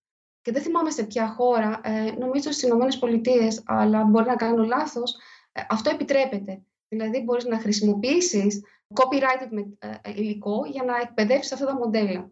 Και 0.42 0.52
δεν 0.52 0.62
θυμάμαι 0.62 0.90
σε 0.90 1.04
ποια 1.04 1.28
χώρα, 1.28 1.80
ε, 1.84 2.12
νομίζω 2.12 2.52
στις 2.52 2.62
Ηνωμένες 2.62 3.00
Πολιτείες, 3.00 3.64
αλλά 3.66 4.04
μπορεί 4.04 4.26
να 4.26 4.36
κάνω 4.36 4.64
λάθος, 4.64 5.18
ε, 5.52 5.62
αυτό 5.70 5.90
επιτρέπεται. 5.90 6.64
Δηλαδή 6.88 7.22
μπορείς 7.22 7.46
να 7.46 7.60
χρησιμοποιήσεις 7.60 8.64
copyrighted 8.94 9.66
ε, 9.80 9.88
ε, 10.02 10.12
υλικό 10.16 10.66
για 10.66 10.84
να 10.84 10.98
εκπαιδεύσεις 10.98 11.52
αυτά 11.52 11.66
τα 11.66 11.74
μοντέλα. 11.74 12.32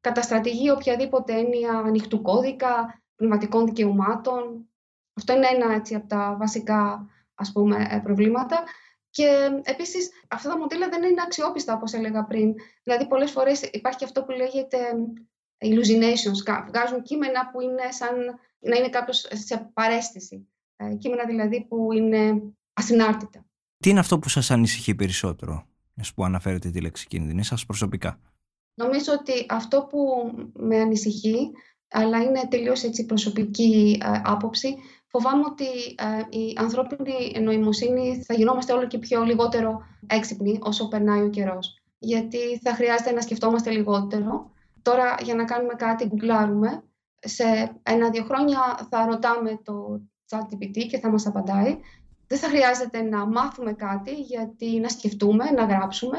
Καταστρατηγεί 0.00 0.70
οποιαδήποτε 0.70 1.38
έννοια 1.38 1.72
ανοιχτού 1.72 2.22
κώδικα, 2.22 3.02
πνευματικών 3.16 3.64
δικαιωμάτων. 3.64 4.68
Αυτό 5.14 5.32
είναι 5.32 5.46
ένα 5.46 5.72
έτσι, 5.72 5.94
από 5.94 6.06
τα 6.06 6.36
βασικά 6.38 7.08
ας 7.34 7.52
πούμε, 7.52 7.86
ε, 7.90 7.98
προβλήματα. 7.98 8.62
Και 9.10 9.60
επίσης 9.62 10.10
αυτά 10.28 10.48
τα 10.48 10.58
μοντέλα 10.58 10.88
δεν 10.88 11.02
είναι 11.02 11.22
αξιόπιστα 11.24 11.74
όπως 11.74 11.92
έλεγα 11.92 12.24
πριν. 12.24 12.54
Δηλαδή 12.82 13.06
πολλές 13.06 13.30
φορές 13.30 13.62
υπάρχει 13.62 14.04
αυτό 14.04 14.24
που 14.24 14.30
λέγεται 14.30 14.78
hallucinations. 15.58 16.64
Βγάζουν 16.66 17.02
κείμενα 17.02 17.50
που 17.50 17.60
είναι 17.60 17.90
σαν 17.90 18.16
να 18.58 18.76
είναι 18.76 18.88
κάποιος 18.88 19.26
σε 19.32 19.70
παρέστηση. 19.72 20.48
Κείμενα 20.98 21.24
δηλαδή 21.24 21.64
που 21.68 21.92
είναι 21.92 22.42
ασυνάρτητα. 22.72 23.44
Τι 23.78 23.90
είναι 23.90 23.98
αυτό 23.98 24.18
που 24.18 24.28
σας 24.28 24.50
ανησυχεί 24.50 24.94
περισσότερο, 24.94 25.66
που 26.14 26.24
αναφέρετε 26.24 26.70
τη 26.70 26.80
λέξη 26.80 27.06
κίνδυνη, 27.06 27.44
σας 27.44 27.66
προσωπικά; 27.66 28.20
Νομίζω 28.74 29.12
ότι 29.12 29.46
αυτό 29.48 29.86
που 29.90 29.98
με 30.52 30.80
ανησυχεί, 30.80 31.50
αλλά 31.88 32.22
είναι 32.22 32.46
τελείως 32.48 32.82
έτσι 32.82 33.06
προσωπική 33.06 34.00
ε, 34.02 34.20
άποψη, 34.24 34.76
φοβάμαι 35.14 35.44
ότι 35.46 35.64
ε, 35.98 36.38
η 36.38 36.56
ανθρώπινη 36.56 37.40
νοημοσύνη 37.40 38.22
θα 38.26 38.34
γινόμαστε 38.34 38.72
όλο 38.72 38.86
και 38.86 38.98
πιο 38.98 39.22
λιγότερο 39.22 39.86
έξυπνοι 40.06 40.58
όσο 40.62 40.88
περνάει 40.88 41.22
ο 41.22 41.30
καιρός. 41.30 41.82
Γιατί 41.98 42.58
θα 42.62 42.74
χρειάζεται 42.74 43.12
να 43.12 43.20
σκεφτόμαστε 43.20 43.70
λιγότερο. 43.70 44.50
Τώρα 44.82 45.16
για 45.22 45.34
να 45.34 45.44
κάνουμε 45.44 45.74
κάτι, 45.74 46.04
γκουγκλάρουμε. 46.06 46.82
Σε 47.20 47.44
ένα-δύο 47.82 48.24
χρόνια 48.24 48.58
θα 48.90 49.06
ρωτάμε 49.06 49.60
το 49.62 50.00
ChatGPT 50.30 50.86
και 50.88 50.98
θα 50.98 51.10
μας 51.10 51.26
απαντάει 51.26 51.78
δεν 52.26 52.38
θα 52.38 52.48
χρειάζεται 52.48 53.02
να 53.02 53.26
μάθουμε 53.26 53.72
κάτι 53.72 54.14
γιατί 54.14 54.80
να 54.80 54.88
σκεφτούμε, 54.88 55.50
να 55.50 55.64
γράψουμε. 55.64 56.18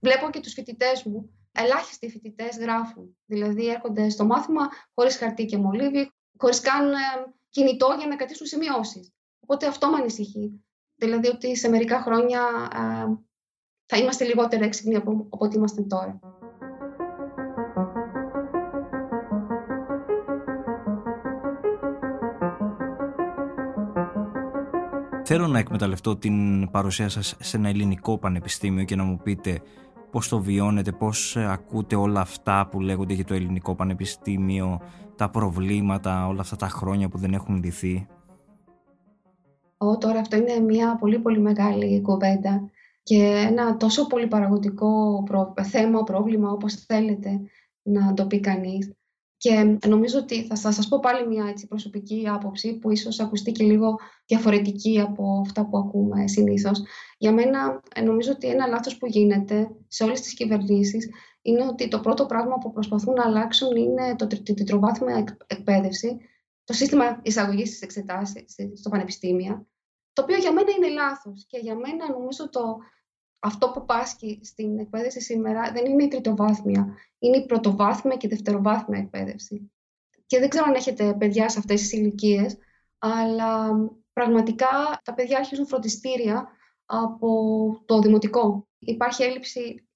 Βλέπω 0.00 0.30
και 0.30 0.40
τους 0.40 0.52
φοιτητές 0.52 1.02
μου, 1.02 1.30
ελάχιστοι 1.52 2.10
φοιτητές 2.10 2.58
γράφουν. 2.58 3.16
Δηλαδή 3.26 3.68
έρχονται 3.68 4.08
στο 4.08 4.24
μάθημα 4.24 4.68
χωρίς 4.94 5.16
χαρτί 5.16 5.44
και 5.44 5.58
μολύβι, 5.58 6.10
χωρίς 6.38 6.60
καν 6.60 6.92
ε, 6.92 6.96
κινητό 7.56 7.94
για 7.98 8.06
να 8.06 8.16
κρατήσουν 8.16 8.46
σημειώσεις. 8.46 9.12
Οπότε 9.40 9.66
αυτό 9.66 9.88
με 9.88 9.96
ανησυχεί. 9.96 10.64
Δηλαδή 10.94 11.28
ότι 11.28 11.56
σε 11.56 11.68
μερικά 11.68 12.00
χρόνια 12.02 12.40
ε, 12.72 12.78
θα 13.86 13.96
είμαστε 13.96 14.24
λιγότερο 14.24 14.64
έξυπνοι 14.64 14.96
από, 14.96 15.10
από 15.30 15.44
ό,τι 15.44 15.56
είμαστε 15.56 15.82
τώρα. 15.82 16.20
Θέλω 25.24 25.46
να 25.46 25.58
εκμεταλλευτώ 25.58 26.16
την 26.16 26.70
παρουσία 26.70 27.08
σας 27.08 27.36
σε 27.40 27.56
ένα 27.56 27.68
ελληνικό 27.68 28.18
πανεπιστήμιο 28.18 28.84
και 28.84 28.96
να 28.96 29.02
μου 29.02 29.20
πείτε 29.22 29.62
πώς 30.16 30.28
το 30.28 30.40
βιώνετε, 30.40 30.92
πώς 30.92 31.36
ακούτε 31.36 31.96
όλα 31.96 32.20
αυτά 32.20 32.68
που 32.70 32.80
λέγονται 32.80 33.14
για 33.14 33.24
το 33.24 33.34
ελληνικό 33.34 33.74
πανεπιστήμιο, 33.74 34.80
τα 35.16 35.30
προβλήματα, 35.30 36.26
όλα 36.26 36.40
αυτά 36.40 36.56
τα 36.56 36.68
χρόνια 36.68 37.08
που 37.08 37.18
δεν 37.18 37.32
έχουν 37.32 37.62
λυθεί; 37.64 38.06
Ω, 39.76 39.98
τώρα 39.98 40.20
αυτό 40.20 40.36
είναι 40.36 40.60
μια 40.60 40.96
πολύ 40.96 41.18
πολύ 41.18 41.38
μεγάλη 41.38 42.00
κουβέντα 42.00 42.70
και 43.02 43.46
ένα 43.48 43.76
τόσο 43.76 44.06
πολύ 44.06 44.26
παραγωγικό 44.26 45.24
θέμα, 45.62 46.02
πρόβλημα 46.02 46.50
όπως 46.50 46.74
θέλετε 46.74 47.40
να 47.82 48.14
το 48.14 48.26
πει 48.26 48.40
κανείς. 48.40 48.92
Και 49.36 49.78
νομίζω 49.86 50.18
ότι 50.18 50.46
θα, 50.46 50.56
θα 50.56 50.72
σας 50.72 50.88
πω 50.88 51.00
πάλι 51.00 51.26
μια 51.26 51.46
έτσι, 51.48 51.66
προσωπική 51.66 52.28
άποψη 52.28 52.78
που 52.78 52.90
ίσως 52.90 53.20
ακουστεί 53.20 53.52
και 53.52 53.64
λίγο 53.64 53.98
διαφορετική 54.26 55.00
από 55.00 55.40
αυτά 55.46 55.66
που 55.68 55.78
ακούμε 55.78 56.28
συνήθως. 56.28 56.82
Για 57.18 57.32
μένα 57.32 57.82
ε, 57.94 58.00
νομίζω 58.00 58.32
ότι 58.32 58.48
ένα 58.48 58.66
λάθος 58.66 58.96
που 58.96 59.06
γίνεται 59.06 59.70
σε 59.88 60.04
όλες 60.04 60.20
τις 60.20 60.34
κυβερνήσεις 60.34 61.08
είναι 61.42 61.66
ότι 61.66 61.88
το 61.88 62.00
πρώτο 62.00 62.26
πράγμα 62.26 62.58
που 62.58 62.72
προσπαθούν 62.72 63.14
να 63.14 63.24
αλλάξουν 63.24 63.76
είναι 63.76 64.16
το, 64.16 64.26
την 64.26 64.54
τριτροβάθμια 64.54 65.36
εκπαίδευση, 65.46 66.16
το 66.64 66.72
σύστημα 66.72 67.20
εισαγωγής 67.22 67.70
της 67.70 67.80
εξετάσεις 67.80 68.54
στο 68.74 68.88
πανεπιστήμια, 68.90 69.66
το 70.12 70.22
οποίο 70.22 70.36
για 70.36 70.52
μένα 70.52 70.70
είναι 70.76 70.88
λάθος 70.88 71.46
και 71.48 71.58
για 71.58 71.74
μένα 71.74 72.10
νομίζω 72.10 72.48
το, 72.48 72.78
αυτό 73.46 73.70
που 73.70 73.84
πάσχει 73.84 74.40
στην 74.42 74.78
εκπαίδευση 74.78 75.20
σήμερα 75.20 75.72
δεν 75.72 75.84
είναι 75.84 76.04
η 76.04 76.08
τριτοβάθμια, 76.08 76.96
είναι 77.18 77.36
η 77.36 77.46
πρωτοβάθμια 77.46 78.16
και 78.16 78.26
η 78.26 78.30
δευτεροβάθμια 78.30 78.98
εκπαίδευση. 78.98 79.72
Και 80.26 80.38
δεν 80.38 80.48
ξέρω 80.48 80.64
αν 80.68 80.74
έχετε 80.74 81.14
παιδιά 81.14 81.48
σε 81.48 81.58
αυτές 81.58 81.80
τις 81.80 81.92
ηλικίες, 81.92 82.56
αλλά 82.98 83.70
πραγματικά 84.12 85.00
τα 85.04 85.14
παιδιά 85.14 85.38
αρχίζουν 85.38 85.66
φροντιστήρια 85.66 86.48
από 86.84 87.28
το 87.86 87.98
δημοτικό. 87.98 88.68
Υπάρχει 88.78 89.22
έλλειψη 89.22 89.88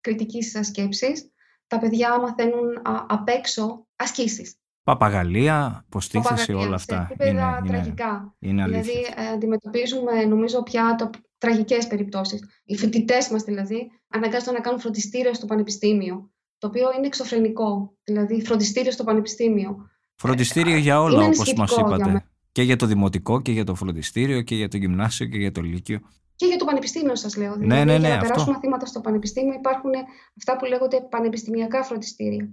κριτικής 0.00 0.58
σκέψης. 0.62 1.32
Τα 1.66 1.78
παιδιά 1.78 2.20
μαθαίνουν 2.20 2.82
απ' 3.08 3.28
έξω 3.28 3.86
ασκήσεις. 3.96 4.60
Παπαγαλία, 4.88 5.84
αποστήθηση, 5.86 6.52
όλα 6.52 6.74
αυτά. 6.74 7.10
Σε 7.18 7.28
είναι, 7.28 7.42
τραγικά. 7.66 8.36
Είναι, 8.38 8.64
δηλαδή, 8.64 8.90
ε, 9.16 9.28
αντιμετωπίζουμε, 9.34 10.24
νομίζω, 10.24 10.62
πια 10.62 10.94
το, 10.98 11.10
τραγικές 11.38 11.86
περιπτώσεις. 11.86 12.40
Οι 12.64 12.76
φοιτητές 12.76 13.28
μας, 13.28 13.42
δηλαδή, 13.42 13.90
αναγκάζονται 14.08 14.52
να 14.52 14.60
κάνουν 14.60 14.80
φροντιστήριο 14.80 15.34
στο 15.34 15.46
πανεπιστήμιο, 15.46 16.30
το 16.58 16.66
οποίο 16.66 16.88
είναι 16.96 17.06
εξωφρενικό. 17.06 17.96
Δηλαδή, 18.04 18.44
φροντιστήριο 18.44 18.90
στο 18.90 19.04
πανεπιστήμιο. 19.04 19.90
Φροντιστήριο 20.14 20.74
ε, 20.74 20.78
για 20.78 21.00
όλα, 21.00 21.24
όπως 21.24 21.52
μας 21.52 21.76
είπατε. 21.76 22.24
Και 22.52 22.62
για 22.62 22.76
το 22.76 22.86
δημοτικό 22.86 23.42
και 23.42 23.52
για 23.52 23.64
το 23.64 23.74
φροντιστήριο 23.74 24.42
και 24.42 24.54
για 24.54 24.68
το 24.68 24.76
γυμνάσιο 24.76 25.26
και 25.26 25.38
για 25.38 25.52
το 25.52 25.60
λύκειο. 25.60 26.00
Και 26.34 26.46
για 26.46 26.56
το 26.56 26.64
πανεπιστήμιο 26.64 27.16
σας 27.16 27.36
λέω. 27.36 27.56
Ναι, 27.56 27.56
δηλαδή, 27.56 27.84
ναι, 27.84 27.98
ναι, 27.98 28.06
για 28.06 28.16
να 28.16 28.22
περάσουν 28.22 28.52
μαθήματα 28.52 28.86
στο 28.86 29.00
πανεπιστήμιο 29.00 29.54
υπάρχουν 29.54 29.90
αυτά 30.38 30.56
που 30.56 30.64
λέγονται 30.64 31.00
πανεπιστημιακά 31.00 31.82
φροντιστήρια. 31.82 32.48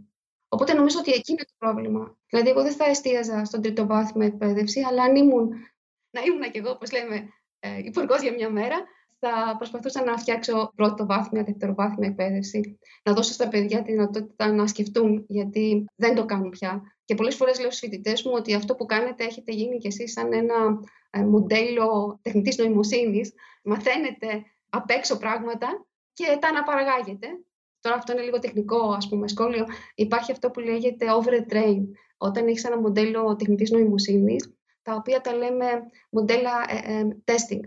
Οπότε 0.48 0.74
νομίζω 0.74 1.00
ότι 1.00 1.12
εκεί 1.12 1.32
είναι 1.32 1.44
το 1.44 1.54
πρόβλημα. 1.58 2.18
Δηλαδή, 2.30 2.50
εγώ 2.50 2.62
δεν 2.62 2.74
θα 2.74 2.86
εστίαζα 2.86 3.46
στον 3.46 3.62
τρίτο 3.62 3.86
βάθμο 3.86 4.22
εκπαίδευση, 4.26 4.82
αλλά 4.82 5.04
αν 5.04 5.16
ήμουν, 5.16 5.50
να 6.10 6.22
ήμουν 6.22 6.52
κι 6.52 6.58
εγώ, 6.58 6.70
όπως 6.70 6.92
λέμε, 6.92 7.30
ε, 7.60 7.78
υπουργός 7.78 8.22
για 8.22 8.34
μια 8.34 8.50
μέρα, 8.50 8.86
θα 9.20 9.56
προσπαθούσα 9.58 10.04
να 10.04 10.18
φτιάξω 10.18 10.72
πρώτο 10.76 11.06
βάθμια, 11.06 11.44
δευτεροβάθμια 11.44 12.10
εκπαίδευση. 12.10 12.80
Να 13.04 13.14
δώσω 13.14 13.34
στα 13.34 13.48
παιδιά 13.48 13.82
τη 13.82 13.92
δυνατότητα 13.92 14.52
να 14.52 14.68
σκεφτούν, 14.68 15.26
γιατί 15.28 15.86
δεν 15.96 16.16
το 16.16 16.26
κάνουν 16.26 16.50
πια. 16.50 16.82
Και 17.06 17.16
πολλές 17.16 17.36
φορές 17.36 17.60
λέω 17.60 17.72
στους 17.72 17.80
φοιτητές 17.80 18.24
μου 18.24 18.32
ότι 18.36 18.54
αυτό 18.54 18.76
που 18.76 18.86
κάνετε 18.86 19.24
έχετε 19.24 19.52
γίνει 19.52 19.78
κι 19.78 19.88
εσείς 19.88 20.12
σαν 20.12 20.34
ένα 20.34 20.80
ε, 21.10 21.24
μοντέλο 21.24 22.20
τεχνητής 22.22 22.58
νοημοσύνης. 22.58 23.34
Μαθαίνετε 23.64 24.44
απ' 24.70 24.90
έξω 24.90 25.18
πράγματα 25.18 25.86
και 26.14 26.38
τα 26.42 26.48
αναπαραγάγετε. 26.48 27.28
Τώρα 27.86 27.98
αυτό 27.98 28.12
είναι 28.12 28.22
λίγο 28.22 28.40
τεχνικό 28.40 28.92
ας 28.92 29.08
πούμε, 29.10 29.28
σχόλιο. 29.28 29.66
Υπάρχει 29.96 30.32
αυτό 30.32 30.50
που 30.50 30.60
λέγεται 30.60 31.06
over 31.18 31.54
train. 31.54 31.82
Όταν 32.18 32.48
έχεις 32.48 32.64
ένα 32.64 32.80
μοντέλο 32.80 33.36
τεχνητής 33.36 33.72
νοημοσύνης, 33.72 34.54
τα 34.82 34.96
οποία 34.96 35.22
τα 35.22 35.36
λέμε 35.36 35.66
μοντέλα 36.10 36.52
ε, 36.68 36.94
ε, 36.94 37.08
testing. 37.26 37.60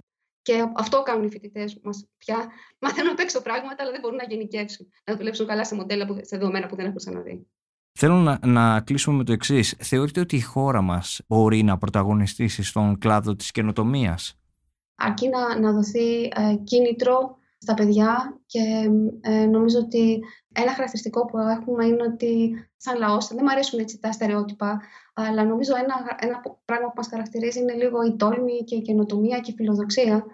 Και 0.43 0.65
αυτό 0.77 1.03
κάνουν 1.03 1.25
οι 1.25 1.31
φοιτητές 1.31 1.81
μας 1.83 2.07
πια. 2.19 2.47
Μαθαίνουν 2.81 3.11
απ' 3.11 3.19
έξω 3.19 3.43
πράγματα, 3.43 3.77
αλλά 3.79 3.91
δεν 3.91 4.01
μπορούν 4.01 4.17
να 4.17 4.25
γενικεύσουν, 4.25 4.87
να 5.05 5.17
δουλέψουν 5.17 5.47
καλά 5.47 5.65
σε 5.65 5.75
μοντέλα, 5.75 6.07
που, 6.07 6.15
σε 6.15 6.37
δεδομένα 6.37 6.67
που 6.67 6.77
δεν 6.77 6.85
έχουν 6.85 6.97
ξαναδεί. 6.97 7.47
Θέλω 7.93 8.15
να, 8.15 8.39
να 8.47 8.81
κλείσουμε 8.81 9.17
με 9.17 9.25
το 9.25 9.33
εξής. 9.33 9.77
Θεωρείτε 9.79 10.21
ότι 10.21 10.37
η 10.37 10.41
χώρα 10.41 10.81
μας 10.81 11.21
μπορεί 11.29 11.63
να 11.63 11.79
πρωταγωνιστήσει 11.79 12.63
στον 12.63 12.99
κλάδο 12.99 13.37
της 13.37 13.51
καινοτομίας; 13.51 14.39
Αρκεί 14.95 15.29
να, 15.29 15.59
να 15.59 15.73
δοθεί 15.73 16.23
ε, 16.23 16.55
κίνητρο 16.65 17.39
στα 17.59 17.75
παιδιά 17.75 18.41
και 18.47 18.91
ε, 19.21 19.47
νομίζω 19.47 19.79
ότι 19.79 20.21
ένα 20.55 20.73
χαρακτηριστικό 20.73 21.25
που 21.25 21.39
έχουμε 21.39 21.85
είναι 21.87 22.03
ότι 22.03 22.53
σαν 22.77 22.99
λαός, 22.99 23.29
δεν 23.29 23.39
μου 23.43 23.51
αρέσουν 23.51 23.79
έτσι 23.79 23.99
τα 23.99 24.13
στερεότυπα, 24.13 24.81
αλλά 25.15 25.45
νομίζω 25.45 25.73
ένα, 25.77 25.95
ένα 26.21 26.43
πράγμα 26.65 26.87
που 26.87 26.95
μας 26.97 27.09
χαρακτηρίζει 27.09 27.61
είναι 27.61 27.73
λίγο 27.73 28.03
η 28.03 28.17
τόλμη 28.17 28.65
και 28.65 28.75
η 28.75 28.83
καινοτομία 28.83 29.39
και 29.39 29.51
η 29.51 29.55
φιλοδοξία 29.55 30.25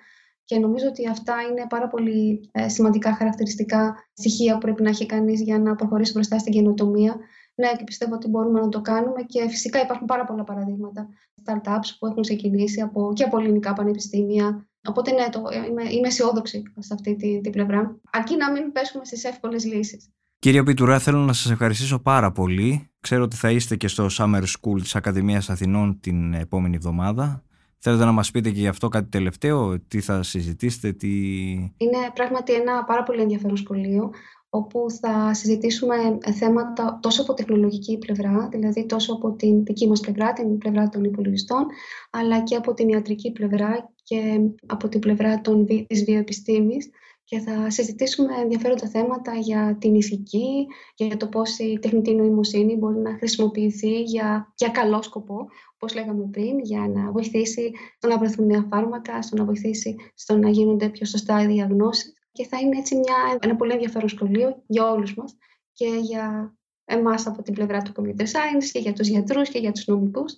και 0.44 0.58
νομίζω 0.58 0.86
ότι 0.88 1.08
αυτά 1.08 1.34
είναι 1.50 1.66
πάρα 1.68 1.88
πολύ 1.88 2.50
ε, 2.52 2.68
σημαντικά 2.68 3.14
χαρακτηριστικά 3.14 3.94
στοιχεία 4.12 4.52
που 4.52 4.58
πρέπει 4.58 4.82
να 4.82 4.88
έχει 4.88 5.06
κανείς 5.06 5.42
για 5.42 5.58
να 5.58 5.74
προχωρήσει 5.74 6.12
μπροστά 6.12 6.38
στην 6.38 6.52
καινοτομία. 6.52 7.16
Ναι, 7.54 7.72
και 7.76 7.84
πιστεύω 7.84 8.14
ότι 8.14 8.28
μπορούμε 8.28 8.60
να 8.60 8.68
το 8.68 8.80
κάνουμε 8.80 9.22
και 9.22 9.48
φυσικά 9.48 9.80
υπάρχουν 9.80 10.06
πάρα 10.06 10.24
πολλά 10.24 10.44
παραδείγματα 10.44 11.08
startups 11.44 11.96
που 11.98 12.06
έχουν 12.06 12.22
ξεκινήσει 12.22 12.80
από, 12.80 13.12
και 13.14 13.24
από 13.24 13.38
ελληνικά 13.38 13.72
πανεπιστήμια 13.72 14.68
Οπότε 14.88 15.10
ναι, 15.10 15.28
το, 15.28 15.42
είμαι, 15.68 15.82
είμαι 15.82 16.06
αισιόδοξη 16.06 16.62
σε 16.78 16.94
αυτή 16.94 17.16
την 17.16 17.42
τη 17.42 17.50
πλευρά. 17.50 17.96
Αρκεί 18.12 18.36
να 18.36 18.50
μην 18.50 18.72
πέσουμε 18.72 19.04
στις 19.04 19.24
εύκολες 19.24 19.64
λύσεις. 19.64 20.08
Κύριε 20.38 20.62
Πιτουρά, 20.62 20.98
θέλω 20.98 21.18
να 21.18 21.32
σας 21.32 21.50
ευχαριστήσω 21.50 21.98
πάρα 21.98 22.32
πολύ. 22.32 22.90
Ξέρω 23.00 23.22
ότι 23.22 23.36
θα 23.36 23.50
είστε 23.50 23.76
και 23.76 23.88
στο 23.88 24.06
Summer 24.18 24.42
School 24.42 24.80
της 24.80 24.94
Ακαδημίας 24.96 25.50
Αθηνών 25.50 26.00
την 26.00 26.34
επόμενη 26.34 26.76
εβδομάδα. 26.76 27.42
Θέλετε 27.78 28.04
να 28.04 28.12
μας 28.12 28.30
πείτε 28.30 28.50
και 28.50 28.60
γι' 28.60 28.68
αυτό 28.68 28.88
κάτι 28.88 29.08
τελευταίο, 29.08 29.80
τι 29.80 30.00
θα 30.00 30.22
συζητήσετε, 30.22 30.92
τι... 30.92 31.08
Είναι 31.52 31.98
πράγματι 32.14 32.52
ένα 32.52 32.84
πάρα 32.84 33.02
πολύ 33.02 33.20
ενδιαφέρον 33.20 33.56
σχολείο 33.56 34.10
όπου 34.48 34.86
θα 35.00 35.34
συζητήσουμε 35.34 35.94
θέματα 36.38 36.98
τόσο 37.02 37.22
από 37.22 37.34
τεχνολογική 37.34 37.98
πλευρά, 37.98 38.48
δηλαδή 38.50 38.86
τόσο 38.86 39.12
από 39.12 39.32
την 39.32 39.64
δική 39.64 39.88
μας 39.88 40.00
πλευρά, 40.00 40.32
την 40.32 40.58
πλευρά 40.58 40.88
των 40.88 41.04
υπολογιστών, 41.04 41.66
αλλά 42.10 42.42
και 42.42 42.56
από 42.56 42.74
την 42.74 42.88
ιατρική 42.88 43.32
πλευρά 43.32 43.93
και 44.04 44.40
από 44.66 44.88
την 44.88 45.00
πλευρά 45.00 45.40
των, 45.40 45.66
της 45.86 46.04
βιοεπιστήμης 46.04 46.90
και 47.24 47.38
θα 47.38 47.70
συζητήσουμε 47.70 48.34
ενδιαφέροντα 48.42 48.88
θέματα 48.88 49.34
για 49.34 49.76
την 49.80 49.94
ηθική, 49.94 50.66
για 50.96 51.16
το 51.16 51.26
πώς 51.26 51.58
η 51.58 51.78
τεχνητή 51.82 52.14
νοημοσύνη 52.14 52.76
μπορεί 52.76 52.98
να 52.98 53.16
χρησιμοποιηθεί 53.16 54.02
για, 54.02 54.52
για 54.56 54.68
καλό 54.68 55.02
σκοπό, 55.02 55.46
όπως 55.74 55.94
λέγαμε 55.94 56.28
πριν, 56.30 56.58
για 56.58 56.80
να 56.94 57.10
βοηθήσει 57.10 57.70
στο 57.96 58.08
να 58.08 58.18
βρεθούν 58.18 58.46
νέα 58.46 58.66
φάρμακα, 58.70 59.22
στο 59.22 59.36
να 59.36 59.44
βοηθήσει 59.44 59.96
στο 60.14 60.36
να 60.36 60.50
γίνονται 60.50 60.88
πιο 60.88 61.06
σωστά 61.06 61.42
οι 61.42 61.46
διαγνώσεις. 61.46 62.12
Και 62.32 62.46
θα 62.46 62.58
είναι 62.60 62.78
έτσι 62.78 62.94
μια, 62.94 63.38
ένα 63.40 63.56
πολύ 63.56 63.72
ενδιαφέρον 63.72 64.08
σχολείο 64.08 64.62
για 64.66 64.90
όλους 64.90 65.14
μας 65.14 65.36
και 65.72 65.88
για 66.02 66.56
εμάς 66.84 67.26
από 67.26 67.42
την 67.42 67.54
πλευρά 67.54 67.82
του 67.82 67.92
computer 67.96 68.22
science 68.22 68.64
και 68.72 68.78
για 68.78 68.92
τους 68.92 69.08
γιατρούς 69.08 69.48
και 69.48 69.58
για 69.58 69.72
τους 69.72 69.86
νομικούς 69.86 70.34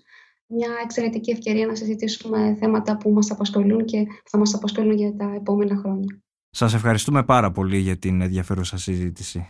μια 0.48 0.68
εξαιρετική 0.82 1.30
ευκαιρία 1.30 1.66
να 1.66 1.74
συζητήσουμε 1.74 2.56
θέματα 2.58 2.96
που 2.96 3.10
μας 3.10 3.30
απασχολούν 3.30 3.84
και 3.84 4.06
θα 4.24 4.38
μας 4.38 4.54
απασχολούν 4.54 4.92
για 4.92 5.14
τα 5.16 5.32
επόμενα 5.34 5.76
χρόνια. 5.76 6.20
Σας 6.50 6.74
ευχαριστούμε 6.74 7.24
πάρα 7.24 7.50
πολύ 7.50 7.78
για 7.78 7.96
την 7.96 8.20
ενδιαφέρουσα 8.20 8.76
συζήτηση. 8.78 9.46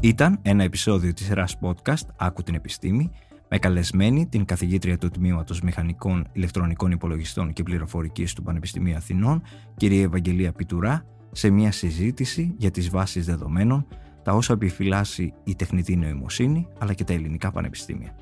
Ήταν 0.00 0.38
ένα 0.42 0.62
επεισόδιο 0.62 1.12
της 1.12 1.28
ΡΑΣ 1.28 1.58
Podcast 1.60 2.06
«Άκου 2.16 2.42
την 2.42 2.54
επιστήμη» 2.54 3.10
με 3.48 3.58
καλεσμένη 3.58 4.26
την 4.26 4.44
καθηγήτρια 4.44 4.98
του 4.98 5.10
Τμήματος 5.10 5.60
Μηχανικών 5.60 6.28
Ηλεκτρονικών 6.32 6.90
Υπολογιστών 6.90 7.52
και 7.52 7.62
Πληροφορικής 7.62 8.32
του 8.32 8.42
Πανεπιστημίου 8.42 8.96
Αθηνών, 8.96 9.42
κυρία 9.76 10.02
Ευαγγελία 10.02 10.52
Πιτουρά, 10.52 11.06
σε 11.32 11.50
μια 11.50 11.72
συζήτηση 11.72 12.54
για 12.56 12.70
τις 12.70 12.90
βάσεις 12.90 13.26
δεδομένων, 13.26 13.86
τα 14.26 14.32
όσα 14.32 14.52
επιφυλάσσει 14.52 15.32
η 15.44 15.54
τεχνητή 15.54 15.96
νοημοσύνη, 15.96 16.68
αλλά 16.78 16.92
και 16.92 17.04
τα 17.04 17.12
ελληνικά 17.12 17.50
πανεπιστήμια. 17.50 18.16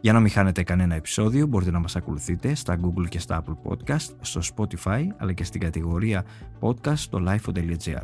Για 0.00 0.12
να 0.12 0.20
μην 0.20 0.30
χάνετε 0.30 0.62
κανένα 0.62 0.94
επεισόδιο, 0.94 1.46
μπορείτε 1.46 1.70
να 1.70 1.78
μας 1.78 1.96
ακολουθείτε 1.96 2.54
στα 2.54 2.80
Google 2.80 3.08
και 3.08 3.18
στα 3.18 3.42
Apple 3.42 3.70
Podcast, 3.70 4.14
στο 4.20 4.40
Spotify, 4.54 5.06
αλλά 5.16 5.32
και 5.32 5.44
στην 5.44 5.60
κατηγορία 5.60 6.24
podcast 6.60 6.96
στο 6.96 7.24
lifeo.gr. 7.26 8.02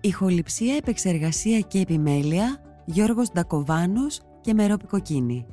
Ηχοληψία, 0.00 0.74
επεξεργασία 0.76 1.60
και 1.60 1.78
επιμέλεια, 1.78 2.62
Γιώργος 2.84 3.30
Ντακοβάνος 3.32 4.20
και 4.40 4.54
Μερόπη 4.54 4.86
Κοκκίνη 4.86 5.46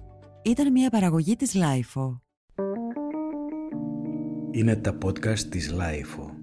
ήταν 0.44 0.72
μια 0.72 0.90
παραγωγή 0.90 1.36
της 1.36 1.56
Lifeo. 1.56 2.20
Είναι 4.52 4.76
τα 4.76 4.98
podcast 5.06 5.40
της 5.40 5.74
Lifeo. 5.74 6.37